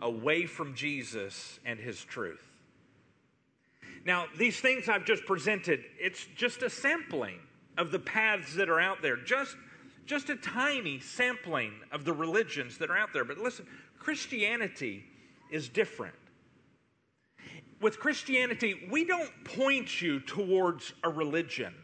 away 0.00 0.46
from 0.46 0.74
Jesus 0.74 1.58
and 1.64 1.78
His 1.78 2.02
truth. 2.04 2.42
Now, 4.04 4.26
these 4.36 4.60
things 4.60 4.88
I've 4.88 5.06
just 5.06 5.24
presented, 5.24 5.84
it's 5.98 6.26
just 6.36 6.62
a 6.62 6.68
sampling 6.68 7.38
of 7.78 7.90
the 7.90 7.98
paths 7.98 8.54
that 8.54 8.68
are 8.68 8.80
out 8.80 9.00
there, 9.00 9.16
just, 9.16 9.56
just 10.04 10.28
a 10.28 10.36
tiny 10.36 11.00
sampling 11.00 11.72
of 11.90 12.04
the 12.04 12.12
religions 12.12 12.76
that 12.78 12.90
are 12.90 12.98
out 12.98 13.12
there. 13.12 13.24
But 13.24 13.38
listen, 13.38 13.66
Christianity 13.98 15.04
is 15.50 15.68
different. 15.70 16.14
With 17.80 17.98
Christianity, 17.98 18.86
we 18.90 19.04
don't 19.04 19.32
point 19.44 20.02
you 20.02 20.20
towards 20.20 20.92
a 21.02 21.08
religion 21.08 21.74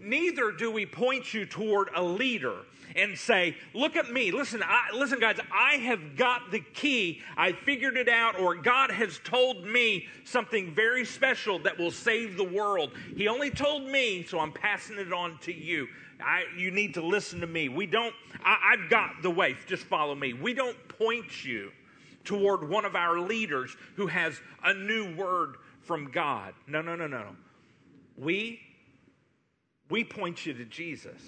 neither 0.00 0.52
do 0.52 0.70
we 0.70 0.86
point 0.86 1.32
you 1.32 1.46
toward 1.46 1.90
a 1.94 2.02
leader 2.02 2.56
and 2.96 3.16
say, 3.16 3.56
Look 3.74 3.96
at 3.96 4.10
me. 4.10 4.30
Listen, 4.30 4.62
I, 4.64 4.88
listen, 4.94 5.20
guys, 5.20 5.38
I 5.52 5.74
have 5.76 6.16
got 6.16 6.50
the 6.50 6.60
key. 6.60 7.22
I 7.36 7.52
figured 7.52 7.96
it 7.96 8.08
out, 8.08 8.38
or 8.38 8.54
God 8.54 8.90
has 8.90 9.20
told 9.24 9.64
me 9.64 10.08
something 10.24 10.74
very 10.74 11.04
special 11.04 11.58
that 11.60 11.78
will 11.78 11.90
save 11.90 12.36
the 12.36 12.44
world. 12.44 12.92
He 13.16 13.28
only 13.28 13.50
told 13.50 13.84
me, 13.84 14.24
so 14.24 14.40
I'm 14.40 14.52
passing 14.52 14.98
it 14.98 15.12
on 15.12 15.38
to 15.42 15.52
you. 15.52 15.88
I, 16.22 16.44
you 16.56 16.70
need 16.70 16.94
to 16.94 17.02
listen 17.02 17.40
to 17.40 17.46
me. 17.46 17.68
We 17.68 17.86
don't, 17.86 18.14
I, 18.44 18.74
I've 18.74 18.90
got 18.90 19.22
the 19.22 19.30
way. 19.30 19.56
Just 19.66 19.84
follow 19.84 20.14
me. 20.14 20.32
We 20.32 20.54
don't 20.54 20.76
point 20.88 21.44
you 21.44 21.72
toward 22.24 22.68
one 22.68 22.84
of 22.84 22.94
our 22.94 23.18
leaders 23.18 23.74
who 23.96 24.06
has 24.06 24.40
a 24.62 24.74
new 24.74 25.14
word 25.16 25.56
from 25.82 26.10
God. 26.10 26.54
No, 26.66 26.82
no, 26.82 26.94
no, 26.94 27.06
no. 27.06 27.28
We 28.18 28.60
we 29.90 30.04
point 30.04 30.46
you 30.46 30.54
to 30.54 30.64
Jesus. 30.64 31.20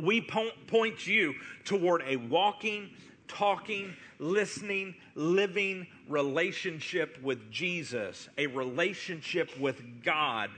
We 0.00 0.20
point 0.20 1.06
you 1.06 1.34
toward 1.64 2.02
a 2.06 2.16
walking, 2.16 2.90
talking, 3.26 3.96
listening, 4.18 4.94
living 5.14 5.86
relationship 6.08 7.20
with 7.22 7.50
Jesus, 7.50 8.28
a 8.38 8.46
relationship 8.46 9.58
with 9.58 10.04
God, 10.04 10.50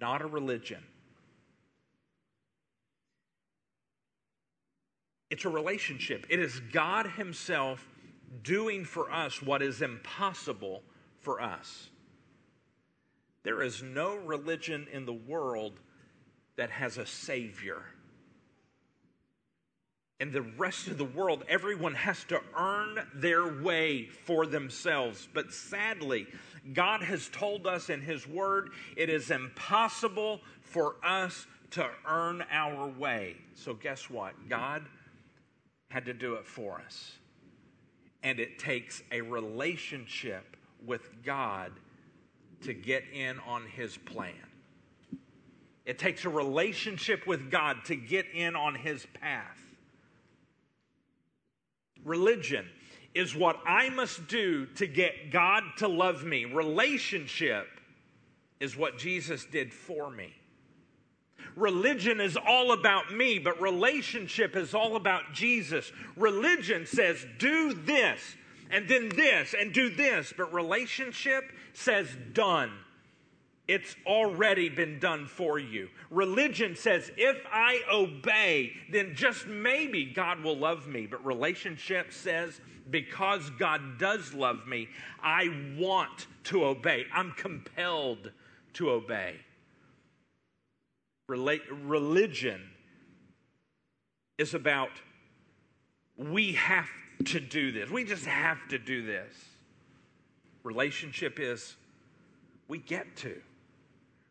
not 0.00 0.20
a 0.20 0.26
religion. 0.26 0.82
It's 5.30 5.44
a 5.44 5.48
relationship. 5.48 6.26
It 6.28 6.38
is 6.38 6.60
God 6.72 7.06
Himself 7.06 7.86
doing 8.42 8.84
for 8.84 9.10
us 9.10 9.42
what 9.42 9.62
is 9.62 9.82
impossible 9.82 10.82
for 11.20 11.40
us. 11.40 11.90
There 13.46 13.62
is 13.62 13.80
no 13.80 14.16
religion 14.16 14.88
in 14.92 15.06
the 15.06 15.12
world 15.12 15.78
that 16.56 16.68
has 16.68 16.98
a 16.98 17.06
Savior. 17.06 17.80
in 20.18 20.32
the 20.32 20.42
rest 20.42 20.88
of 20.88 20.98
the 20.98 21.04
world, 21.04 21.44
everyone 21.48 21.94
has 21.94 22.24
to 22.24 22.40
earn 22.58 22.98
their 23.14 23.62
way 23.62 24.06
for 24.06 24.46
themselves. 24.46 25.28
But 25.32 25.52
sadly, 25.52 26.26
God 26.72 27.02
has 27.02 27.28
told 27.28 27.68
us 27.68 27.88
in 27.88 28.00
His 28.00 28.26
Word 28.26 28.70
it 28.96 29.10
is 29.10 29.30
impossible 29.30 30.40
for 30.62 30.96
us 31.04 31.46
to 31.72 31.88
earn 32.04 32.42
our 32.50 32.88
way. 32.88 33.36
So, 33.54 33.74
guess 33.74 34.10
what? 34.10 34.32
God 34.48 34.82
had 35.88 36.06
to 36.06 36.14
do 36.14 36.34
it 36.34 36.48
for 36.48 36.82
us. 36.84 37.12
And 38.24 38.40
it 38.40 38.58
takes 38.58 39.04
a 39.12 39.20
relationship 39.20 40.56
with 40.84 41.22
God 41.22 41.70
to 42.62 42.74
get 42.74 43.04
in 43.12 43.38
on 43.46 43.64
His 43.66 43.96
plan. 43.96 44.32
It 45.84 45.98
takes 45.98 46.24
a 46.24 46.28
relationship 46.28 47.26
with 47.26 47.50
God 47.50 47.84
to 47.86 47.96
get 47.96 48.26
in 48.34 48.56
on 48.56 48.74
His 48.74 49.06
path. 49.20 49.60
Religion 52.04 52.66
is 53.14 53.34
what 53.34 53.58
I 53.66 53.88
must 53.90 54.28
do 54.28 54.66
to 54.76 54.86
get 54.86 55.30
God 55.30 55.62
to 55.78 55.88
love 55.88 56.24
me. 56.24 56.44
Relationship 56.44 57.66
is 58.60 58.76
what 58.76 58.98
Jesus 58.98 59.44
did 59.44 59.72
for 59.72 60.10
me. 60.10 60.34
Religion 61.56 62.20
is 62.20 62.36
all 62.36 62.72
about 62.72 63.14
me, 63.14 63.38
but 63.38 63.60
relationship 63.60 64.54
is 64.56 64.74
all 64.74 64.96
about 64.96 65.32
Jesus. 65.32 65.90
Religion 66.16 66.84
says, 66.84 67.24
do 67.38 67.72
this, 67.72 68.20
and 68.70 68.88
then 68.88 69.08
this, 69.10 69.54
and 69.58 69.72
do 69.72 69.90
this, 69.90 70.32
but 70.36 70.52
relationship 70.52 71.44
says, 71.72 72.08
done. 72.32 72.72
It's 73.68 73.96
already 74.06 74.68
been 74.68 75.00
done 75.00 75.26
for 75.26 75.58
you. 75.58 75.88
Religion 76.10 76.76
says, 76.76 77.10
if 77.16 77.36
I 77.50 77.80
obey, 77.92 78.72
then 78.92 79.14
just 79.16 79.46
maybe 79.46 80.04
God 80.04 80.40
will 80.40 80.56
love 80.56 80.86
me. 80.86 81.06
But 81.06 81.24
relationship 81.26 82.12
says, 82.12 82.60
because 82.90 83.50
God 83.58 83.98
does 83.98 84.32
love 84.32 84.66
me, 84.68 84.88
I 85.20 85.48
want 85.76 86.28
to 86.44 86.64
obey. 86.64 87.06
I'm 87.12 87.32
compelled 87.32 88.30
to 88.74 88.90
obey. 88.90 89.34
Rel- 91.28 91.58
religion 91.82 92.62
is 94.38 94.54
about 94.54 94.90
we 96.16 96.52
have 96.52 96.88
to 97.24 97.40
do 97.40 97.72
this. 97.72 97.90
We 97.90 98.04
just 98.04 98.26
have 98.26 98.58
to 98.68 98.78
do 98.78 99.04
this. 99.04 99.32
Relationship 100.62 101.38
is 101.40 101.76
we 102.68 102.78
get 102.78 103.16
to. 103.16 103.40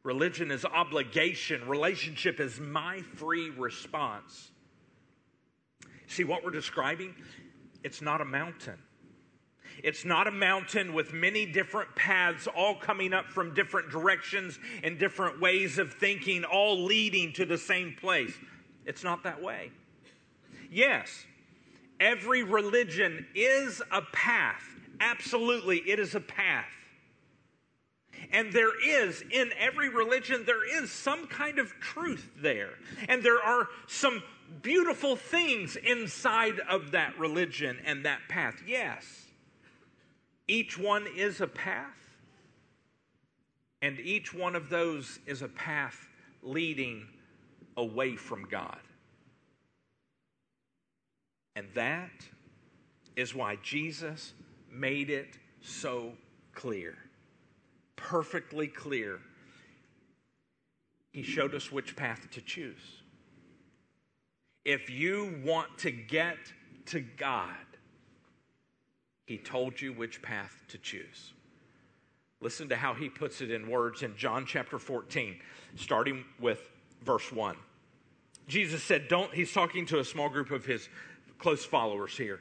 Religion 0.04 0.52
is 0.52 0.64
obligation, 0.66 1.68
relationship 1.68 2.40
is 2.40 2.60
my 2.60 3.02
free 3.16 3.50
response. 3.50 4.52
See 6.08 6.24
what 6.24 6.44
we're 6.44 6.52
describing? 6.52 7.16
It's 7.84 8.02
not 8.02 8.22
a 8.22 8.26
mountain. 8.26 8.78
It's 9.84 10.06
not 10.06 10.28
a 10.28 10.32
mountain 10.32 10.94
with 10.94 11.12
many 11.12 11.46
different 11.46 11.96
paths, 11.96 12.48
all 12.48 12.76
coming 12.76 13.14
up 13.14 13.28
from 13.30 13.54
different 13.54 13.90
directions 13.90 14.60
and 14.84 14.98
different 14.98 15.42
ways 15.42 15.78
of 15.78 15.94
thinking, 15.94 16.44
all 16.44 16.84
leading 16.84 17.34
to 17.34 17.46
the 17.46 17.58
same 17.58 17.96
place. 18.00 18.34
It's 18.86 19.04
not 19.04 19.24
that 19.24 19.42
way. 19.42 19.72
Yes, 20.72 21.26
every 22.00 22.44
religion 22.44 23.26
is 23.36 23.82
a 23.92 24.02
path. 24.02 24.64
Absolutely, 25.00 25.78
it 25.80 26.00
is 26.00 26.16
a 26.16 26.20
path. 26.20 26.66
And 28.32 28.52
there 28.52 28.74
is, 28.84 29.24
in 29.30 29.52
every 29.60 29.90
religion, 29.90 30.44
there 30.46 30.66
is 30.82 30.92
some 30.92 31.28
kind 31.28 31.60
of 31.60 31.72
truth 31.80 32.32
there. 32.38 32.72
And 33.08 33.22
there 33.22 33.42
are 33.42 33.68
some 33.88 34.24
beautiful 34.62 35.16
things 35.16 35.76
inside 35.76 36.60
of 36.70 36.92
that 36.92 37.18
religion 37.20 37.78
and 37.86 38.06
that 38.06 38.20
path. 38.30 38.62
Yes, 38.66 39.26
each 40.48 40.78
one 40.78 41.06
is 41.16 41.42
a 41.42 41.48
path. 41.48 41.94
And 43.82 44.00
each 44.00 44.34
one 44.34 44.56
of 44.56 44.70
those 44.70 45.20
is 45.28 45.42
a 45.42 45.48
path 45.48 46.08
leading 46.42 47.08
away 47.78 48.16
from 48.16 48.48
God. 48.50 48.80
And 51.56 51.68
that 51.74 52.12
is 53.16 53.34
why 53.34 53.58
Jesus 53.64 54.34
made 54.72 55.10
it 55.10 55.38
so 55.62 56.14
clear 56.54 56.96
perfectly 57.96 58.68
clear. 58.68 59.20
He 61.12 61.24
showed 61.24 61.56
us 61.56 61.72
which 61.72 61.96
path 61.96 62.30
to 62.32 62.42
choose. 62.42 63.02
If 64.64 64.90
you 64.90 65.42
want 65.44 65.78
to 65.80 65.92
get 65.92 66.38
to 66.88 67.00
God, 67.00 67.56
He 69.26 69.38
told 69.38 69.80
you 69.80 69.94
which 69.94 70.22
path 70.22 70.64
to 70.70 70.78
choose. 70.78 71.34
Listen 72.42 72.68
to 72.70 72.76
how 72.76 72.94
He 72.94 73.10
puts 73.10 73.42
it 73.42 73.52
in 73.52 73.70
words 73.70 74.04
in 74.04 74.16
John 74.18 74.46
chapter 74.46 74.78
14, 74.78 75.40
starting 75.76 76.26
with 76.40 76.70
verse 77.04 77.32
1. 77.32 77.56
Jesus 78.48 78.84
said, 78.84 79.08
Don't, 79.08 79.34
he's 79.34 79.52
talking 79.52 79.88
to 79.88 80.00
a 80.00 80.06
small 80.06 80.30
group 80.30 80.52
of 80.52 80.66
his 80.66 80.88
close 81.46 81.64
followers 81.64 82.18
here. 82.18 82.40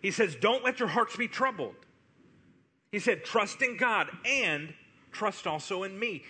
He 0.00 0.10
says, 0.10 0.34
Don't 0.34 0.64
let 0.64 0.78
your 0.78 0.88
hearts 0.88 1.14
be 1.14 1.28
troubled. 1.28 1.74
He 2.90 2.98
said, 2.98 3.22
Trust 3.22 3.60
in 3.60 3.76
God 3.76 4.08
and 4.24 4.72
trust 5.12 5.46
also 5.46 5.82
in 5.82 5.98
me. 5.98 6.22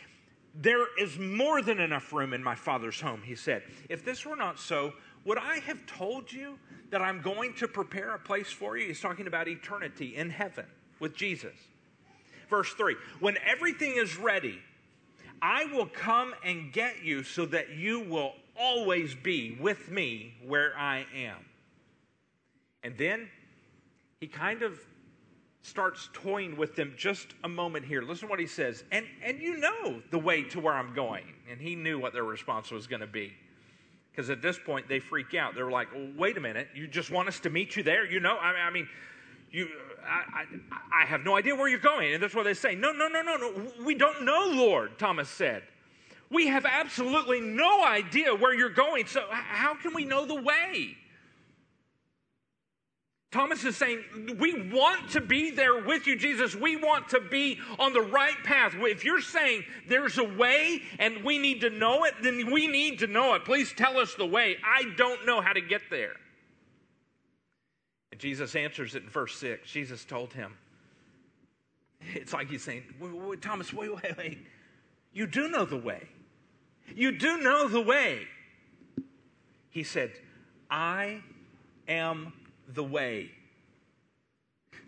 There 0.52 0.86
is 0.98 1.20
more 1.20 1.62
than 1.62 1.78
enough 1.78 2.12
room 2.12 2.32
in 2.32 2.42
my 2.42 2.56
Father's 2.56 3.00
home, 3.00 3.22
he 3.22 3.36
said. 3.36 3.62
If 3.88 4.04
this 4.04 4.26
were 4.26 4.34
not 4.34 4.58
so, 4.58 4.92
would 5.24 5.38
I 5.38 5.60
have 5.60 5.86
told 5.86 6.32
you 6.32 6.58
that 6.90 7.00
I'm 7.00 7.22
going 7.22 7.54
to 7.54 7.68
prepare 7.68 8.16
a 8.16 8.18
place 8.18 8.50
for 8.50 8.76
you? 8.76 8.88
He's 8.88 9.00
talking 9.00 9.28
about 9.28 9.46
eternity 9.46 10.16
in 10.16 10.30
heaven 10.30 10.66
with 10.98 11.14
Jesus. 11.14 11.54
Verse 12.48 12.72
3 12.72 12.96
When 13.20 13.36
everything 13.46 13.94
is 13.94 14.16
ready, 14.16 14.58
I 15.40 15.66
will 15.66 15.86
come 15.86 16.34
and 16.44 16.72
get 16.72 17.04
you 17.04 17.22
so 17.22 17.46
that 17.46 17.70
you 17.76 18.00
will 18.00 18.32
always 18.58 19.14
be 19.14 19.56
with 19.60 19.92
me 19.92 20.34
where 20.44 20.76
I 20.76 21.06
am. 21.14 21.36
And 22.82 22.96
then 22.96 23.28
he 24.20 24.26
kind 24.26 24.62
of 24.62 24.78
starts 25.62 26.08
toying 26.12 26.56
with 26.56 26.74
them 26.74 26.94
just 26.96 27.28
a 27.44 27.48
moment 27.48 27.84
here. 27.84 28.02
Listen 28.02 28.28
to 28.28 28.30
what 28.30 28.40
he 28.40 28.46
says. 28.46 28.84
And, 28.92 29.04
and 29.22 29.40
you 29.40 29.58
know 29.58 30.02
the 30.10 30.18
way 30.18 30.42
to 30.44 30.60
where 30.60 30.72
I'm 30.72 30.94
going. 30.94 31.24
And 31.50 31.60
he 31.60 31.74
knew 31.74 31.98
what 31.98 32.12
their 32.12 32.24
response 32.24 32.70
was 32.70 32.86
going 32.86 33.00
to 33.00 33.06
be. 33.06 33.32
Because 34.10 34.30
at 34.30 34.42
this 34.42 34.58
point, 34.58 34.88
they 34.88 34.98
freak 34.98 35.34
out. 35.34 35.54
They're 35.54 35.70
like, 35.70 35.92
well, 35.94 36.08
wait 36.16 36.36
a 36.36 36.40
minute. 36.40 36.68
You 36.74 36.86
just 36.86 37.10
want 37.10 37.28
us 37.28 37.40
to 37.40 37.50
meet 37.50 37.76
you 37.76 37.82
there? 37.82 38.10
You 38.10 38.20
know, 38.20 38.36
I, 38.36 38.52
I 38.52 38.70
mean, 38.70 38.88
you, 39.50 39.68
I, 40.04 40.42
I, 40.42 41.02
I 41.02 41.06
have 41.06 41.24
no 41.24 41.36
idea 41.36 41.54
where 41.54 41.68
you're 41.68 41.78
going. 41.78 42.14
And 42.14 42.22
that's 42.22 42.34
what 42.34 42.44
they 42.44 42.54
say. 42.54 42.74
No, 42.74 42.92
no, 42.92 43.08
no, 43.08 43.22
no, 43.22 43.36
no. 43.36 43.72
We 43.84 43.94
don't 43.94 44.24
know, 44.24 44.50
Lord, 44.52 44.98
Thomas 44.98 45.28
said. 45.28 45.62
We 46.30 46.46
have 46.46 46.64
absolutely 46.64 47.40
no 47.40 47.84
idea 47.84 48.34
where 48.34 48.54
you're 48.54 48.70
going. 48.70 49.06
So 49.06 49.24
how 49.30 49.74
can 49.74 49.94
we 49.94 50.04
know 50.04 50.26
the 50.26 50.40
way? 50.40 50.96
Thomas 53.30 53.64
is 53.64 53.76
saying, 53.76 54.02
We 54.38 54.70
want 54.70 55.10
to 55.10 55.20
be 55.20 55.52
there 55.52 55.82
with 55.84 56.06
you, 56.06 56.16
Jesus. 56.16 56.56
We 56.56 56.76
want 56.76 57.08
to 57.10 57.20
be 57.20 57.60
on 57.78 57.92
the 57.92 58.02
right 58.02 58.36
path. 58.42 58.74
If 58.76 59.04
you're 59.04 59.20
saying 59.20 59.64
there's 59.88 60.18
a 60.18 60.24
way 60.24 60.82
and 60.98 61.22
we 61.22 61.38
need 61.38 61.60
to 61.60 61.70
know 61.70 62.04
it, 62.04 62.14
then 62.22 62.50
we 62.50 62.66
need 62.66 62.98
to 63.00 63.06
know 63.06 63.34
it. 63.34 63.44
Please 63.44 63.72
tell 63.72 63.98
us 63.98 64.14
the 64.14 64.26
way. 64.26 64.56
I 64.64 64.84
don't 64.96 65.26
know 65.26 65.40
how 65.40 65.52
to 65.52 65.60
get 65.60 65.82
there. 65.90 66.14
And 68.10 68.20
Jesus 68.20 68.56
answers 68.56 68.96
it 68.96 69.04
in 69.04 69.08
verse 69.08 69.36
6. 69.36 69.70
Jesus 69.70 70.04
told 70.04 70.32
him, 70.32 70.56
It's 72.14 72.32
like 72.32 72.50
he's 72.50 72.64
saying, 72.64 72.82
wait, 72.98 73.14
wait, 73.14 73.42
Thomas, 73.42 73.72
wait, 73.72 73.94
wait, 73.94 74.16
wait. 74.18 74.38
You 75.12 75.28
do 75.28 75.48
know 75.48 75.64
the 75.64 75.76
way. 75.76 76.08
You 76.96 77.16
do 77.16 77.38
know 77.38 77.68
the 77.68 77.80
way. 77.80 78.26
He 79.68 79.84
said, 79.84 80.10
I 80.68 81.22
am 81.86 82.32
the 82.74 82.84
way. 82.84 83.30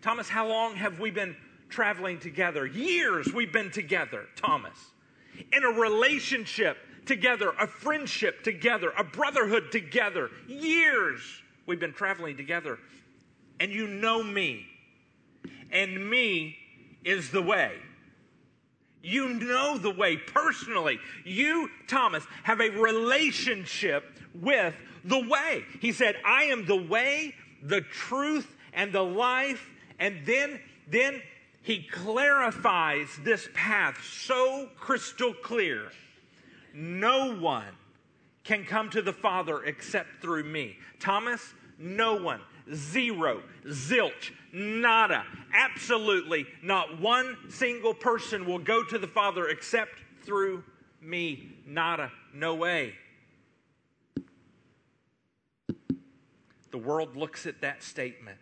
Thomas, 0.01 0.29
how 0.29 0.49
long 0.49 0.77
have 0.77 0.99
we 0.99 1.11
been 1.11 1.37
traveling 1.69 2.19
together? 2.19 2.67
Years 2.67 3.33
we've 3.33 3.53
been 3.53 3.71
together, 3.71 4.27
Thomas. 4.37 4.77
In 5.53 5.65
a 5.65 5.71
relationship 5.71 6.77
together, 7.07 7.53
a 7.59 7.67
friendship 7.67 8.43
together, 8.43 8.93
a 8.99 9.05
brotherhood 9.05 9.73
together. 9.73 10.31
Years 10.47 11.21
we've 11.67 11.81
been 11.81 11.93
traveling 11.93 12.37
together. 12.37 12.79
And 13.61 13.73
you 13.73 13.87
know 13.87 14.23
me. 14.23 14.67
And 15.71 16.11
me 16.11 16.57
is 17.05 17.31
the 17.31 17.43
way. 17.43 17.73
You 19.03 19.29
know 19.31 19.79
the 19.79 19.91
way 19.91 20.17
personally. 20.17 20.99
You, 21.25 21.69
Thomas, 21.89 22.25
have 22.45 22.61
a 22.61 22.71
relationship 22.71 24.05
with 24.35 24.75
the 25.05 25.19
way. 25.19 25.65
He 25.81 25.93
said, 25.93 26.17
I 26.25 26.45
am 26.45 26.67
the 26.67 26.77
way, 26.77 27.35
the 27.63 27.81
truth 27.81 28.55
and 28.73 28.93
the 28.93 29.03
life. 29.03 29.71
And 29.99 30.25
then, 30.27 30.61
then 30.89 31.23
he 31.63 31.83
clarifies 31.83 33.09
this 33.23 33.49
path 33.55 33.99
so 34.05 34.69
crystal 34.77 35.33
clear. 35.33 35.91
No 36.75 37.37
one 37.37 37.77
can 38.45 38.65
come 38.65 38.91
to 38.91 39.03
the 39.03 39.13
Father 39.13 39.65
except 39.65 40.21
through 40.21 40.45
me. 40.45 40.77
Thomas, 40.99 41.55
no 41.79 42.17
one. 42.17 42.41
Zero, 42.73 43.43
zilch, 43.67 44.31
nada, 44.53 45.25
absolutely 45.53 46.47
not 46.63 47.01
one 47.01 47.37
single 47.49 47.93
person 47.93 48.47
will 48.47 48.61
go 48.61 48.85
to 48.85 48.99
the 48.99 49.07
Father 49.07 49.49
except 49.49 49.99
through 50.25 50.63
me. 51.01 51.57
Nada, 51.67 52.13
no 52.33 52.55
way. 52.55 52.95
The 56.73 56.79
world 56.79 57.17
looks 57.17 57.47
at 57.47 57.61
that 57.61 57.83
statement. 57.83 58.39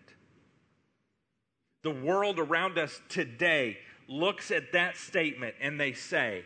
The 1.83 1.90
world 1.90 2.38
around 2.38 2.79
us 2.79 3.01
today 3.09 3.79
looks 4.09 4.51
at 4.51 4.73
that 4.73 4.97
statement 4.97 5.55
and 5.61 5.81
they 5.81 5.93
say, 5.93 6.45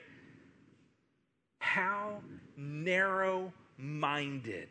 How 1.59 2.21
narrow 2.57 3.53
minded. 3.77 4.69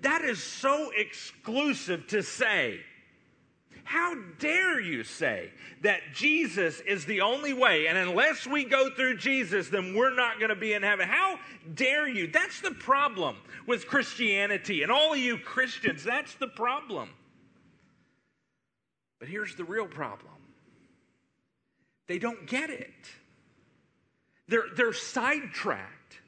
That 0.00 0.22
is 0.22 0.42
so 0.42 0.90
exclusive 0.96 2.06
to 2.08 2.22
say. 2.22 2.80
How 3.84 4.14
dare 4.38 4.80
you 4.80 5.02
say 5.04 5.50
that 5.82 6.00
Jesus 6.14 6.80
is 6.80 7.04
the 7.04 7.20
only 7.20 7.52
way, 7.52 7.88
and 7.88 7.98
unless 7.98 8.46
we 8.46 8.64
go 8.64 8.90
through 8.90 9.16
Jesus, 9.16 9.68
then 9.68 9.94
we're 9.94 10.14
not 10.14 10.38
going 10.38 10.50
to 10.50 10.56
be 10.56 10.72
in 10.72 10.82
heaven? 10.82 11.08
How 11.08 11.38
dare 11.74 12.08
you? 12.08 12.28
That's 12.28 12.60
the 12.60 12.70
problem 12.70 13.36
with 13.66 13.86
Christianity, 13.86 14.82
and 14.82 14.92
all 14.92 15.12
of 15.12 15.18
you 15.18 15.36
Christians, 15.36 16.04
that's 16.04 16.34
the 16.36 16.48
problem. 16.48 17.10
But 19.18 19.28
here's 19.28 19.54
the 19.56 19.64
real 19.64 19.86
problem 19.86 20.32
they 22.08 22.18
don't 22.18 22.46
get 22.46 22.70
it, 22.70 23.10
they're, 24.48 24.66
they're 24.76 24.92
sidetracked. 24.92 26.18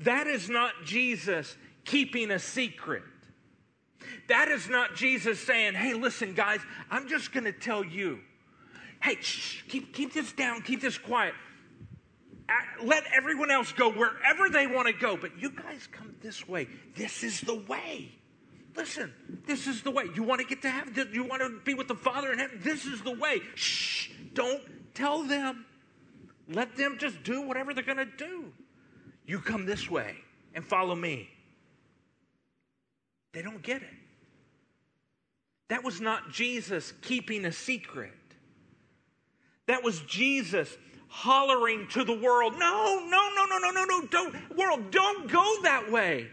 That 0.00 0.26
is 0.26 0.48
not 0.48 0.72
Jesus 0.84 1.56
keeping 1.84 2.30
a 2.30 2.38
secret. 2.38 3.02
That 4.28 4.48
is 4.48 4.68
not 4.68 4.94
Jesus 4.94 5.40
saying, 5.40 5.74
hey, 5.74 5.94
listen, 5.94 6.34
guys, 6.34 6.60
I'm 6.90 7.08
just 7.08 7.32
going 7.32 7.44
to 7.44 7.52
tell 7.52 7.84
you. 7.84 8.20
Hey, 9.02 9.16
shh, 9.20 9.62
keep, 9.68 9.94
keep 9.94 10.12
this 10.12 10.32
down, 10.32 10.62
keep 10.62 10.80
this 10.80 10.98
quiet. 10.98 11.34
Let 12.82 13.04
everyone 13.14 13.50
else 13.50 13.72
go 13.72 13.90
wherever 13.90 14.48
they 14.48 14.66
want 14.66 14.88
to 14.88 14.92
go, 14.92 15.16
but 15.16 15.38
you 15.38 15.50
guys 15.50 15.88
come 15.90 16.14
this 16.20 16.48
way. 16.48 16.68
This 16.96 17.22
is 17.22 17.40
the 17.40 17.54
way. 17.54 18.10
Listen, 18.76 19.12
this 19.46 19.66
is 19.66 19.82
the 19.82 19.90
way. 19.90 20.04
You 20.14 20.22
want 20.22 20.40
to 20.40 20.46
get 20.46 20.62
to 20.62 20.70
heaven? 20.70 21.10
You 21.12 21.24
want 21.24 21.42
to 21.42 21.60
be 21.64 21.74
with 21.74 21.88
the 21.88 21.94
Father 21.94 22.32
in 22.32 22.38
heaven? 22.38 22.60
This 22.62 22.84
is 22.84 23.02
the 23.02 23.12
way. 23.12 23.40
Shh, 23.54 24.10
don't 24.34 24.62
tell 24.94 25.22
them. 25.22 25.64
Let 26.48 26.76
them 26.76 26.96
just 26.98 27.22
do 27.22 27.42
whatever 27.42 27.72
they're 27.72 27.84
going 27.84 27.98
to 27.98 28.04
do. 28.04 28.52
You 29.26 29.38
come 29.38 29.66
this 29.66 29.88
way 29.88 30.16
and 30.54 30.64
follow 30.64 30.94
me. 30.94 31.28
They 33.32 33.42
don't 33.42 33.62
get 33.62 33.82
it. 33.82 33.88
That 35.70 35.84
was 35.84 36.00
not 36.00 36.32
Jesus 36.32 36.92
keeping 37.00 37.44
a 37.44 37.52
secret. 37.52 38.12
That 39.66 39.84
was 39.84 40.00
Jesus 40.00 40.76
hollering 41.06 41.86
to 41.88 42.02
the 42.04 42.12
world, 42.12 42.54
no, 42.58 43.06
no, 43.08 43.30
no, 43.36 43.44
no, 43.46 43.58
no, 43.58 43.70
no, 43.70 43.84
no, 43.84 44.06
don't, 44.06 44.56
world, 44.56 44.90
don't 44.90 45.30
go 45.30 45.62
that 45.62 45.90
way. 45.90 46.28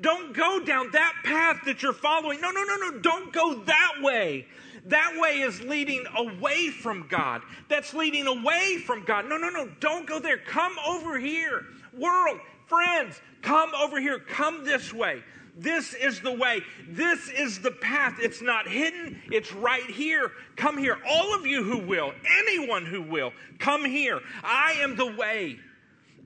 Don't 0.00 0.34
go 0.34 0.64
down 0.64 0.90
that 0.92 1.14
path 1.22 1.60
that 1.64 1.80
you're 1.82 1.92
following. 1.92 2.40
No, 2.40 2.50
no, 2.50 2.64
no, 2.64 2.74
no, 2.76 2.98
don't 2.98 3.32
go 3.32 3.62
that 3.62 3.92
way. 4.02 4.46
That 4.86 5.16
way 5.16 5.40
is 5.40 5.62
leading 5.62 6.04
away 6.16 6.70
from 6.70 7.06
God. 7.08 7.42
That's 7.68 7.94
leading 7.94 8.26
away 8.26 8.78
from 8.84 9.04
God. 9.04 9.28
No, 9.28 9.36
no, 9.36 9.48
no, 9.48 9.68
don't 9.78 10.08
go 10.08 10.18
there. 10.18 10.38
Come 10.38 10.74
over 10.84 11.20
here. 11.20 11.66
World, 11.96 12.40
friends, 12.66 13.20
come 13.42 13.70
over 13.76 14.00
here. 14.00 14.18
Come 14.18 14.64
this 14.64 14.92
way. 14.92 15.22
This 15.54 15.92
is 15.94 16.20
the 16.20 16.32
way. 16.32 16.62
This 16.88 17.28
is 17.28 17.60
the 17.60 17.70
path. 17.70 18.16
It's 18.20 18.40
not 18.40 18.66
hidden, 18.66 19.20
it's 19.30 19.52
right 19.52 19.88
here. 19.88 20.32
Come 20.56 20.78
here. 20.78 20.98
All 21.06 21.34
of 21.34 21.46
you 21.46 21.62
who 21.62 21.78
will, 21.78 22.12
anyone 22.40 22.86
who 22.86 23.02
will, 23.02 23.32
come 23.58 23.84
here. 23.84 24.20
I 24.42 24.72
am 24.80 24.96
the 24.96 25.12
way. 25.12 25.58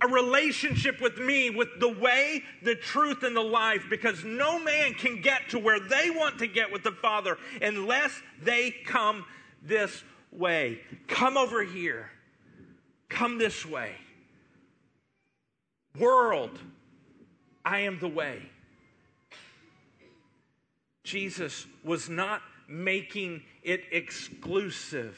A 0.02 0.08
relationship 0.08 1.00
with 1.00 1.18
me, 1.18 1.48
with 1.48 1.80
the 1.80 1.88
way, 1.88 2.42
the 2.62 2.74
truth, 2.74 3.22
and 3.22 3.34
the 3.34 3.40
life, 3.40 3.86
because 3.88 4.24
no 4.24 4.62
man 4.62 4.92
can 4.92 5.22
get 5.22 5.48
to 5.50 5.58
where 5.58 5.80
they 5.80 6.10
want 6.10 6.38
to 6.40 6.46
get 6.46 6.70
with 6.70 6.82
the 6.82 6.92
Father 6.92 7.38
unless 7.62 8.12
they 8.42 8.74
come 8.84 9.24
this 9.62 10.04
way. 10.30 10.80
Come 11.08 11.38
over 11.38 11.64
here. 11.64 12.10
Come 13.08 13.38
this 13.38 13.64
way. 13.64 13.92
World, 15.98 16.58
I 17.64 17.80
am 17.80 17.98
the 17.98 18.08
way. 18.08 18.42
Jesus 21.06 21.66
was 21.84 22.08
not 22.08 22.42
making 22.68 23.40
it 23.62 23.84
exclusive 23.92 25.16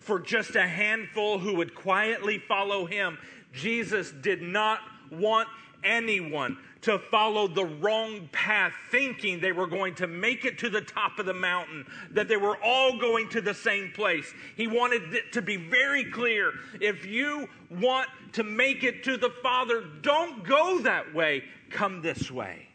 for 0.00 0.18
just 0.18 0.56
a 0.56 0.66
handful 0.66 1.38
who 1.38 1.56
would 1.56 1.74
quietly 1.74 2.38
follow 2.38 2.86
him. 2.86 3.18
Jesus 3.52 4.10
did 4.10 4.40
not 4.40 4.80
want 5.10 5.48
anyone 5.84 6.56
to 6.80 6.98
follow 6.98 7.46
the 7.46 7.64
wrong 7.64 8.26
path, 8.32 8.72
thinking 8.90 9.38
they 9.38 9.52
were 9.52 9.66
going 9.66 9.94
to 9.96 10.06
make 10.06 10.46
it 10.46 10.58
to 10.60 10.70
the 10.70 10.80
top 10.80 11.18
of 11.18 11.26
the 11.26 11.34
mountain, 11.34 11.84
that 12.12 12.26
they 12.26 12.38
were 12.38 12.56
all 12.64 12.96
going 12.98 13.28
to 13.28 13.42
the 13.42 13.52
same 13.52 13.92
place. 13.92 14.32
He 14.56 14.66
wanted 14.66 15.12
it 15.12 15.30
to 15.32 15.42
be 15.42 15.56
very 15.56 16.04
clear 16.04 16.52
if 16.80 17.04
you 17.04 17.48
want 17.68 18.08
to 18.32 18.44
make 18.44 18.82
it 18.82 19.04
to 19.04 19.18
the 19.18 19.30
Father, 19.42 19.84
don't 20.00 20.42
go 20.42 20.78
that 20.80 21.14
way, 21.14 21.44
come 21.68 22.00
this 22.00 22.30
way. 22.30 22.68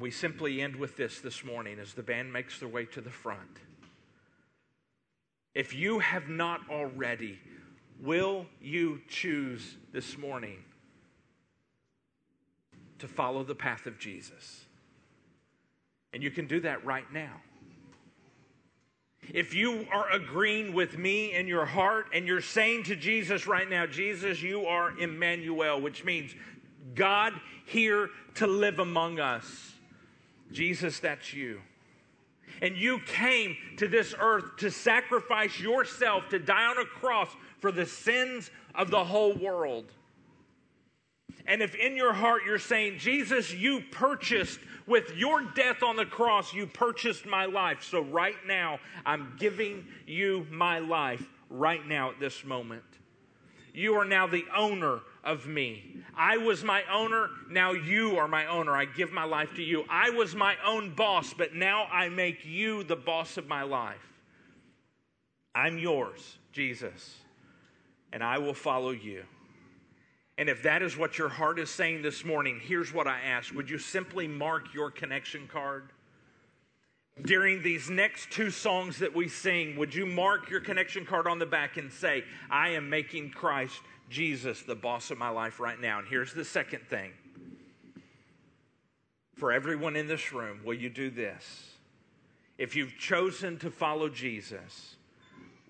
And 0.00 0.04
we 0.04 0.10
simply 0.10 0.62
end 0.62 0.76
with 0.76 0.96
this 0.96 1.20
this 1.20 1.44
morning 1.44 1.78
as 1.78 1.92
the 1.92 2.02
band 2.02 2.32
makes 2.32 2.58
their 2.58 2.70
way 2.70 2.86
to 2.86 3.02
the 3.02 3.10
front. 3.10 3.58
If 5.54 5.74
you 5.74 5.98
have 5.98 6.26
not 6.26 6.62
already, 6.70 7.38
will 8.00 8.46
you 8.62 9.02
choose 9.08 9.76
this 9.92 10.16
morning 10.16 10.64
to 12.98 13.08
follow 13.08 13.44
the 13.44 13.54
path 13.54 13.84
of 13.84 13.98
Jesus? 13.98 14.64
And 16.14 16.22
you 16.22 16.30
can 16.30 16.46
do 16.46 16.60
that 16.60 16.82
right 16.86 17.12
now. 17.12 17.42
If 19.28 19.52
you 19.52 19.86
are 19.92 20.10
agreeing 20.10 20.72
with 20.72 20.96
me 20.96 21.34
in 21.34 21.46
your 21.46 21.66
heart 21.66 22.06
and 22.14 22.26
you're 22.26 22.40
saying 22.40 22.84
to 22.84 22.96
Jesus 22.96 23.46
right 23.46 23.68
now, 23.68 23.84
Jesus, 23.84 24.40
you 24.40 24.64
are 24.64 24.98
Emmanuel, 24.98 25.78
which 25.78 26.06
means 26.06 26.34
God 26.94 27.34
here 27.66 28.08
to 28.36 28.46
live 28.46 28.78
among 28.78 29.20
us. 29.20 29.69
Jesus, 30.52 30.98
that's 31.00 31.32
you. 31.32 31.60
And 32.62 32.76
you 32.76 32.98
came 33.00 33.56
to 33.76 33.88
this 33.88 34.14
earth 34.18 34.56
to 34.58 34.70
sacrifice 34.70 35.58
yourself, 35.58 36.28
to 36.30 36.38
die 36.38 36.66
on 36.66 36.78
a 36.78 36.84
cross 36.84 37.28
for 37.60 37.72
the 37.72 37.86
sins 37.86 38.50
of 38.74 38.90
the 38.90 39.04
whole 39.04 39.34
world. 39.34 39.86
And 41.46 41.62
if 41.62 41.74
in 41.74 41.96
your 41.96 42.12
heart 42.12 42.42
you're 42.44 42.58
saying, 42.58 42.98
Jesus, 42.98 43.52
you 43.52 43.82
purchased 43.90 44.60
with 44.86 45.16
your 45.16 45.42
death 45.42 45.82
on 45.82 45.96
the 45.96 46.04
cross, 46.04 46.52
you 46.52 46.66
purchased 46.66 47.24
my 47.24 47.46
life. 47.46 47.82
So 47.82 48.02
right 48.02 48.36
now, 48.46 48.78
I'm 49.06 49.34
giving 49.38 49.86
you 50.06 50.46
my 50.50 50.80
life 50.80 51.24
right 51.48 51.86
now 51.86 52.10
at 52.10 52.20
this 52.20 52.44
moment. 52.44 52.82
You 53.72 53.94
are 53.94 54.04
now 54.04 54.26
the 54.26 54.44
owner 54.54 55.00
of 55.22 55.46
me. 55.46 55.99
I 56.16 56.36
was 56.36 56.64
my 56.64 56.82
owner, 56.92 57.28
now 57.48 57.72
you 57.72 58.18
are 58.18 58.28
my 58.28 58.46
owner. 58.46 58.76
I 58.76 58.84
give 58.84 59.12
my 59.12 59.24
life 59.24 59.54
to 59.56 59.62
you. 59.62 59.84
I 59.88 60.10
was 60.10 60.34
my 60.34 60.56
own 60.64 60.94
boss, 60.94 61.32
but 61.32 61.54
now 61.54 61.86
I 61.90 62.08
make 62.08 62.44
you 62.44 62.84
the 62.84 62.96
boss 62.96 63.36
of 63.36 63.46
my 63.46 63.62
life. 63.62 63.96
I'm 65.54 65.78
yours, 65.78 66.38
Jesus, 66.52 67.16
and 68.12 68.22
I 68.22 68.38
will 68.38 68.54
follow 68.54 68.90
you. 68.90 69.24
And 70.38 70.48
if 70.48 70.62
that 70.62 70.82
is 70.82 70.96
what 70.96 71.18
your 71.18 71.28
heart 71.28 71.58
is 71.58 71.68
saying 71.68 72.00
this 72.00 72.24
morning, 72.24 72.60
here's 72.62 72.94
what 72.94 73.06
I 73.06 73.20
ask 73.20 73.54
Would 73.54 73.68
you 73.68 73.78
simply 73.78 74.26
mark 74.26 74.72
your 74.72 74.90
connection 74.90 75.46
card? 75.46 75.90
During 77.22 77.62
these 77.62 77.90
next 77.90 78.30
two 78.30 78.50
songs 78.50 78.98
that 78.98 79.14
we 79.14 79.28
sing, 79.28 79.76
would 79.76 79.94
you 79.94 80.06
mark 80.06 80.48
your 80.48 80.60
connection 80.60 81.04
card 81.04 81.26
on 81.26 81.38
the 81.38 81.44
back 81.44 81.76
and 81.76 81.92
say, 81.92 82.24
I 82.48 82.70
am 82.70 82.88
making 82.88 83.30
Christ 83.30 83.82
Jesus 84.10 84.62
the 84.62 84.74
boss 84.74 85.10
of 85.10 85.16
my 85.16 85.30
life 85.30 85.60
right 85.60 85.80
now. 85.80 86.00
And 86.00 86.08
here's 86.08 86.34
the 86.34 86.44
second 86.44 86.82
thing 86.88 87.12
for 89.36 89.52
everyone 89.52 89.96
in 89.96 90.06
this 90.06 90.34
room, 90.34 90.60
will 90.64 90.74
you 90.74 90.90
do 90.90 91.08
this? 91.08 91.70
If 92.58 92.76
you've 92.76 92.98
chosen 92.98 93.58
to 93.60 93.70
follow 93.70 94.10
Jesus, 94.10 94.96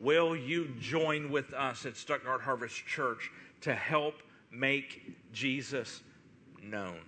will 0.00 0.34
you 0.34 0.70
join 0.80 1.30
with 1.30 1.54
us 1.54 1.86
at 1.86 1.96
Stuttgart 1.96 2.42
Harvest 2.42 2.84
Church 2.84 3.30
to 3.60 3.72
help 3.72 4.14
make 4.50 5.14
Jesus 5.32 6.02
known? 6.60 6.98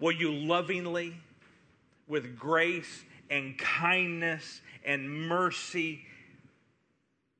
Will 0.00 0.12
you 0.12 0.32
lovingly, 0.32 1.14
with 2.08 2.36
grace 2.36 3.04
and 3.30 3.56
kindness 3.56 4.60
and 4.84 5.08
mercy, 5.08 6.04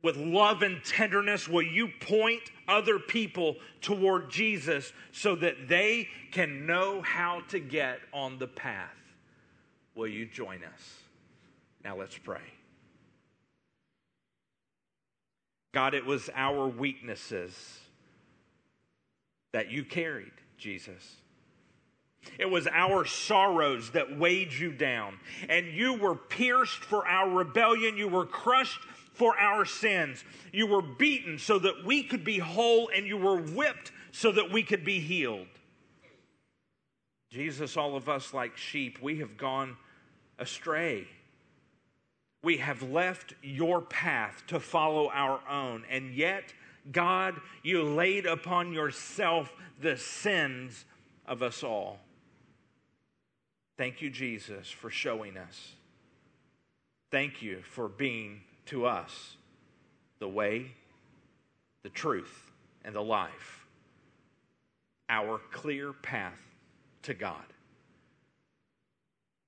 with 0.05 0.19
love 0.19 0.63
and 0.63 0.85
tenderness, 0.85 1.49
will 1.49 1.63
you 1.63 1.89
point 1.89 2.43
other 2.69 2.99
people 2.99 3.57
toward 3.81 4.31
Jesus 4.31 4.93
so 5.13 5.35
that 5.37 5.67
they 5.67 6.09
can 6.31 6.67
know 6.67 7.01
how 7.01 7.41
to 7.49 7.59
get 7.59 8.01
on 8.13 8.39
the 8.39 8.47
path? 8.47 8.91
Will 9.95 10.07
you 10.07 10.27
join 10.27 10.59
us? 10.63 10.99
Now 11.83 11.97
let's 11.97 12.19
pray. 12.19 12.43
God, 15.73 15.95
it 15.95 16.05
was 16.05 16.29
our 16.35 16.69
weaknesses 16.69 17.81
that 19.53 19.71
you 19.71 19.85
carried, 19.85 20.33
Jesus. 20.59 21.17
It 22.39 22.51
was 22.51 22.67
our 22.67 23.07
sorrows 23.07 23.91
that 23.93 24.19
weighed 24.19 24.53
you 24.53 24.73
down. 24.73 25.19
And 25.49 25.67
you 25.67 25.95
were 25.95 26.15
pierced 26.15 26.85
for 26.85 27.07
our 27.07 27.31
rebellion. 27.31 27.97
You 27.97 28.09
were 28.09 28.27
crushed 28.27 28.81
for 29.15 29.39
our 29.39 29.65
sins. 29.65 30.23
You 30.53 30.67
were 30.67 30.83
beaten 30.83 31.39
so 31.39 31.59
that 31.61 31.85
we 31.85 32.03
could 32.03 32.25
be 32.25 32.39
whole, 32.39 32.91
and 32.95 33.07
you 33.07 33.17
were 33.17 33.39
whipped 33.41 33.93
so 34.13 34.31
that 34.33 34.53
we 34.53 34.63
could 34.63 34.85
be 34.85 35.01
healed. 35.01 35.47
Jesus, 37.31 37.77
all 37.77 37.97
of 37.97 38.09
us 38.09 38.35
like 38.35 38.57
sheep, 38.57 38.99
we 39.01 39.19
have 39.19 39.37
gone 39.37 39.77
astray. 40.39 41.09
We 42.43 42.59
have 42.59 42.83
left 42.83 43.35
your 43.43 43.81
path 43.81 44.45
to 44.49 44.61
follow 44.61 45.11
our 45.11 45.41
own, 45.49 45.85
and 45.91 46.15
yet, 46.15 46.53
God, 46.93 47.41
you 47.63 47.83
laid 47.83 48.27
upon 48.27 48.73
yourself 48.73 49.53
the 49.81 49.97
sins 49.97 50.85
of 51.27 51.43
us 51.43 51.65
all. 51.65 51.99
Thank 53.77 54.03
you, 54.03 54.11
Jesus, 54.11 54.71
for 54.71 54.91
showing 54.91 55.37
us. 55.37 55.73
Thank 57.11 57.43
you 57.43 57.63
for 57.63 57.89
being 57.89 58.43
to 58.67 58.87
us 58.87 59.37
the 60.19 60.29
way, 60.29 60.73
the 61.83 61.89
truth, 61.91 62.51
and 62.85 62.95
the 62.95 63.01
life, 63.01 63.67
our 65.09 65.41
clear 65.51 65.93
path 65.93 66.41
to 67.03 67.15
God. 67.15 67.45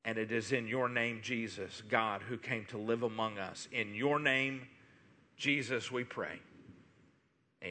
And 0.05 0.19
it 0.19 0.31
is 0.31 0.53
in 0.53 0.69
your 0.69 0.89
name, 0.89 1.21
Jesus, 1.23 1.83
God, 1.89 2.23
who 2.23 2.37
came 2.37 2.65
to 2.67 2.79
live 2.79 3.03
among 3.03 3.39
us. 3.39 3.67
In 3.73 3.95
your 3.95 4.21
name, 4.21 4.63
Jesus, 5.37 5.91
we 5.91 6.05
pray. 6.05 6.41